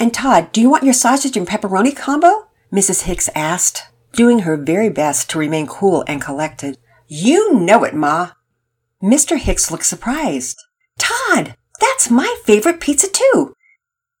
And 0.00 0.12
Todd, 0.12 0.50
do 0.50 0.60
you 0.60 0.68
want 0.68 0.82
your 0.82 0.94
sausage 0.94 1.36
and 1.36 1.46
pepperoni 1.46 1.96
combo? 1.96 2.45
Mrs. 2.72 3.02
Hicks 3.02 3.30
asked, 3.34 3.84
doing 4.12 4.40
her 4.40 4.56
very 4.56 4.88
best 4.88 5.30
to 5.30 5.38
remain 5.38 5.66
cool 5.66 6.04
and 6.06 6.20
collected. 6.20 6.78
You 7.06 7.54
know 7.54 7.84
it, 7.84 7.94
Ma. 7.94 8.30
Mr. 9.02 9.38
Hicks 9.38 9.70
looked 9.70 9.86
surprised. 9.86 10.58
Todd, 10.98 11.56
that's 11.80 12.10
my 12.10 12.36
favorite 12.44 12.80
pizza 12.80 13.08
too. 13.08 13.54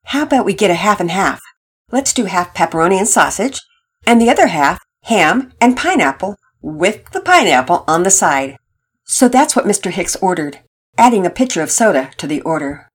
How 0.04 0.22
about 0.22 0.44
we 0.44 0.54
get 0.54 0.70
a 0.70 0.74
half 0.74 1.00
and 1.00 1.10
half? 1.10 1.42
Let's 1.90 2.12
do 2.12 2.24
half 2.26 2.54
pepperoni 2.54 2.98
and 2.98 3.08
sausage, 3.08 3.60
and 4.06 4.20
the 4.20 4.30
other 4.30 4.48
half 4.48 4.80
ham 5.04 5.52
and 5.60 5.76
pineapple 5.76 6.36
with 6.60 7.10
the 7.10 7.20
pineapple 7.20 7.84
on 7.86 8.02
the 8.02 8.10
side. 8.10 8.56
So 9.04 9.28
that's 9.28 9.54
what 9.54 9.66
Mr. 9.66 9.90
Hicks 9.90 10.16
ordered, 10.16 10.60
adding 10.98 11.24
a 11.24 11.30
pitcher 11.30 11.62
of 11.62 11.70
soda 11.70 12.10
to 12.18 12.26
the 12.26 12.40
order. 12.42 12.88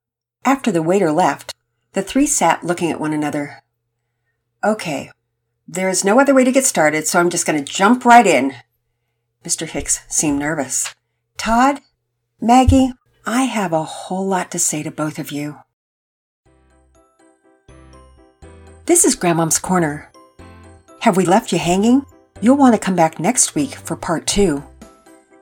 After 0.44 0.72
the 0.72 0.84
waiter 0.84 1.12
left, 1.12 1.54
the 1.94 2.02
three 2.02 2.28
sat 2.28 2.64
looking 2.64 2.92
at 2.92 3.00
one 3.00 3.14
another. 3.14 3.64
Okay, 4.64 5.10
there 5.72 5.88
is 5.88 6.04
no 6.04 6.20
other 6.20 6.34
way 6.34 6.44
to 6.44 6.52
get 6.52 6.66
started, 6.66 7.08
so 7.08 7.18
I'm 7.18 7.30
just 7.30 7.46
going 7.46 7.58
to 7.58 7.74
jump 7.74 8.04
right 8.04 8.28
in. 8.28 8.54
Mr. 9.46 9.66
Hicks 9.66 10.02
seemed 10.10 10.38
nervous. 10.38 10.94
Todd, 11.38 11.80
Maggie, 12.42 12.92
I 13.26 13.44
have 13.44 13.72
a 13.72 13.84
whole 13.84 14.28
lot 14.28 14.52
to 14.52 14.60
say 14.60 14.84
to 14.84 14.92
both 14.92 15.18
of 15.18 15.32
you. 15.32 15.60
This 18.86 19.06
is 19.06 19.16
Grandmom's 19.16 19.60
Corner. 19.60 20.12
Have 21.00 21.16
we 21.16 21.24
left 21.24 21.54
you 21.54 21.58
hanging? 21.58 22.06
You'll 22.42 22.58
want 22.58 22.76
to 22.76 22.80
come 22.80 22.98
back 22.98 23.18
next 23.18 23.56
week 23.56 23.76
for 23.76 23.96
part 23.96 24.28
two. 24.28 24.62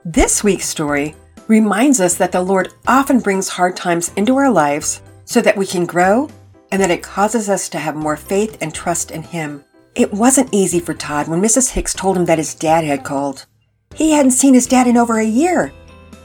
This 0.04 0.44
week's 0.44 0.68
story 0.68 1.16
reminds 1.48 2.00
us 2.00 2.14
that 2.14 2.30
the 2.30 2.40
Lord 2.40 2.72
often 2.86 3.18
brings 3.18 3.48
hard 3.48 3.76
times 3.76 4.12
into 4.14 4.36
our 4.36 4.52
lives 4.52 5.02
so 5.24 5.40
that 5.40 5.56
we 5.56 5.66
can 5.66 5.86
grow 5.86 6.30
and 6.70 6.80
that 6.80 6.92
it 6.92 7.02
causes 7.02 7.48
us 7.48 7.68
to 7.70 7.80
have 7.80 7.96
more 7.96 8.16
faith 8.16 8.58
and 8.60 8.72
trust 8.72 9.10
in 9.10 9.24
Him. 9.24 9.64
It 9.94 10.12
wasn't 10.12 10.54
easy 10.54 10.78
for 10.78 10.94
Todd 10.94 11.26
when 11.26 11.42
Mrs. 11.42 11.72
Hicks 11.72 11.94
told 11.94 12.16
him 12.16 12.24
that 12.26 12.38
his 12.38 12.54
dad 12.54 12.84
had 12.84 13.04
called. 13.04 13.46
He 13.94 14.12
hadn't 14.12 14.32
seen 14.32 14.54
his 14.54 14.68
dad 14.68 14.86
in 14.86 14.96
over 14.96 15.18
a 15.18 15.24
year, 15.24 15.72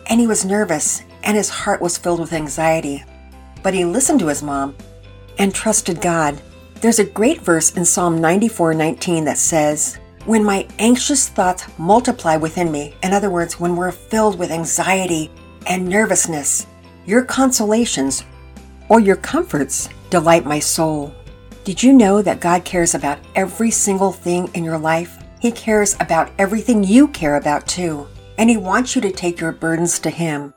and 0.06 0.20
he 0.20 0.28
was 0.28 0.46
nervous 0.46 1.02
and 1.24 1.36
his 1.36 1.50
heart 1.50 1.82
was 1.82 1.98
filled 1.98 2.20
with 2.20 2.34
anxiety. 2.34 3.04
But 3.64 3.74
he 3.74 3.84
listened 3.84 4.20
to 4.20 4.28
his 4.28 4.44
mom 4.44 4.76
and 5.40 5.54
trusted 5.54 6.00
God. 6.00 6.40
There's 6.82 7.00
a 7.00 7.06
great 7.06 7.42
verse 7.42 7.74
in 7.76 7.84
Psalm 7.84 8.20
94:19 8.20 9.26
that 9.26 9.40
says, 9.40 9.98
when 10.26 10.44
my 10.44 10.68
anxious 10.80 11.30
thoughts 11.30 11.66
multiply 11.78 12.36
within 12.36 12.72
me, 12.72 12.96
in 13.04 13.14
other 13.14 13.30
words, 13.30 13.60
when 13.60 13.76
we're 13.76 13.92
filled 13.92 14.38
with 14.38 14.52
anxiety 14.52 15.32
and 15.68 15.88
nervousness, 15.88 16.68
your 17.06 17.24
consolations 17.24 18.24
or 18.90 19.00
your 19.00 19.16
comforts 19.16 19.90
delight 20.10 20.46
my 20.46 20.60
soul. 20.60 21.14
Did 21.66 21.82
you 21.82 21.94
know 21.94 22.22
that 22.22 22.42
God 22.42 22.64
cares 22.64 22.94
about 22.94 23.18
every 23.34 23.72
single 23.72 24.12
thing 24.12 24.52
in 24.54 24.64
your 24.64 24.78
life? 24.78 25.18
He 25.40 25.52
cares 25.52 25.96
about 26.00 26.32
everything 26.38 26.84
you 26.84 27.08
care 27.08 27.38
about 27.38 27.66
too, 27.66 28.08
and 28.38 28.52
He 28.52 28.56
wants 28.56 28.96
you 28.96 29.02
to 29.02 29.12
take 29.12 29.40
your 29.40 29.52
burdens 29.52 29.98
to 30.02 30.12
Him. 30.12 30.54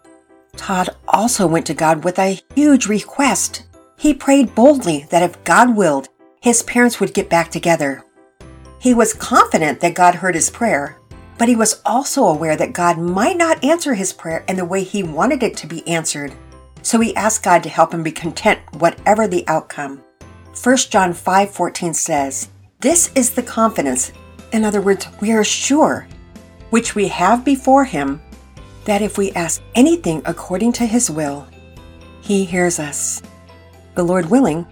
Todd 0.59 0.91
also 1.09 1.47
went 1.47 1.65
to 1.65 1.73
God 1.73 2.05
with 2.05 2.19
a 2.19 2.39
huge 2.55 2.89
request. 2.89 3.65
He 3.97 4.13
prayed 4.13 4.55
boldly 4.55 5.07
that 5.09 5.23
if 5.23 5.43
God 5.45 5.75
willed, 5.75 6.11
his 6.43 6.63
parents 6.65 7.01
would 7.01 7.15
get 7.15 7.31
back 7.31 7.51
together. 7.51 8.05
He 8.79 8.93
was 8.93 9.15
confident 9.15 9.81
that 9.81 9.95
God 9.95 10.17
heard 10.17 10.35
his 10.35 10.51
prayer, 10.51 10.99
but 11.39 11.49
he 11.49 11.57
was 11.57 11.81
also 11.87 12.25
aware 12.25 12.55
that 12.57 12.75
God 12.75 12.99
might 12.99 13.39
not 13.39 13.65
answer 13.65 13.95
his 13.95 14.13
prayer 14.13 14.45
in 14.47 14.57
the 14.57 14.65
way 14.67 14.85
he 14.85 15.03
wanted 15.03 15.43
it 15.43 15.57
to 15.57 15.67
be 15.67 15.89
answered. 15.89 16.35
So 16.83 17.01
he 17.01 17.17
asked 17.17 17.43
God 17.43 17.63
to 17.63 17.71
help 17.71 17.95
him 17.95 18.03
be 18.03 18.13
content 18.13 18.61
whatever 18.75 19.27
the 19.27 19.49
outcome. 19.49 20.03
1 20.63 20.91
John 20.91 21.15
5:14 21.15 21.95
says, 21.95 22.49
"This 22.81 23.11
is 23.15 23.31
the 23.31 23.43
confidence, 23.43 24.11
in 24.53 24.65
other 24.65 24.81
words, 24.81 25.07
we 25.21 25.31
are 25.31 25.45
sure, 25.45 26.09
which 26.71 26.97
we 26.97 27.07
have 27.09 27.45
before 27.45 27.85
him, 27.85 28.21
that 28.85 29.01
if 29.01 29.17
we 29.17 29.31
ask 29.33 29.63
anything 29.77 30.21
according 30.25 30.73
to 30.73 30.85
his 30.85 31.11
will, 31.11 31.47
he 32.21 32.45
hears 32.45 32.81
us." 32.81 33.23
The 33.95 34.03
Lord 34.03 34.31
willing, 34.31 34.67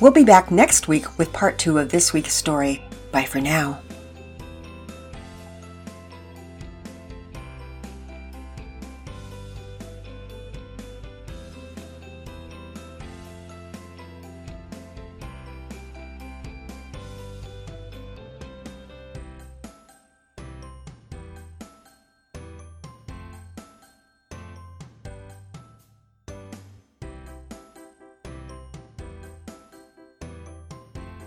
we'll 0.00 0.12
be 0.12 0.24
back 0.24 0.52
next 0.52 0.86
week 0.86 1.18
with 1.18 1.32
part 1.32 1.58
two 1.58 1.78
of 1.78 1.90
this 1.90 2.12
week's 2.12 2.34
story. 2.34 2.82
Bye 3.10 3.24
for 3.24 3.40
now. 3.40 3.80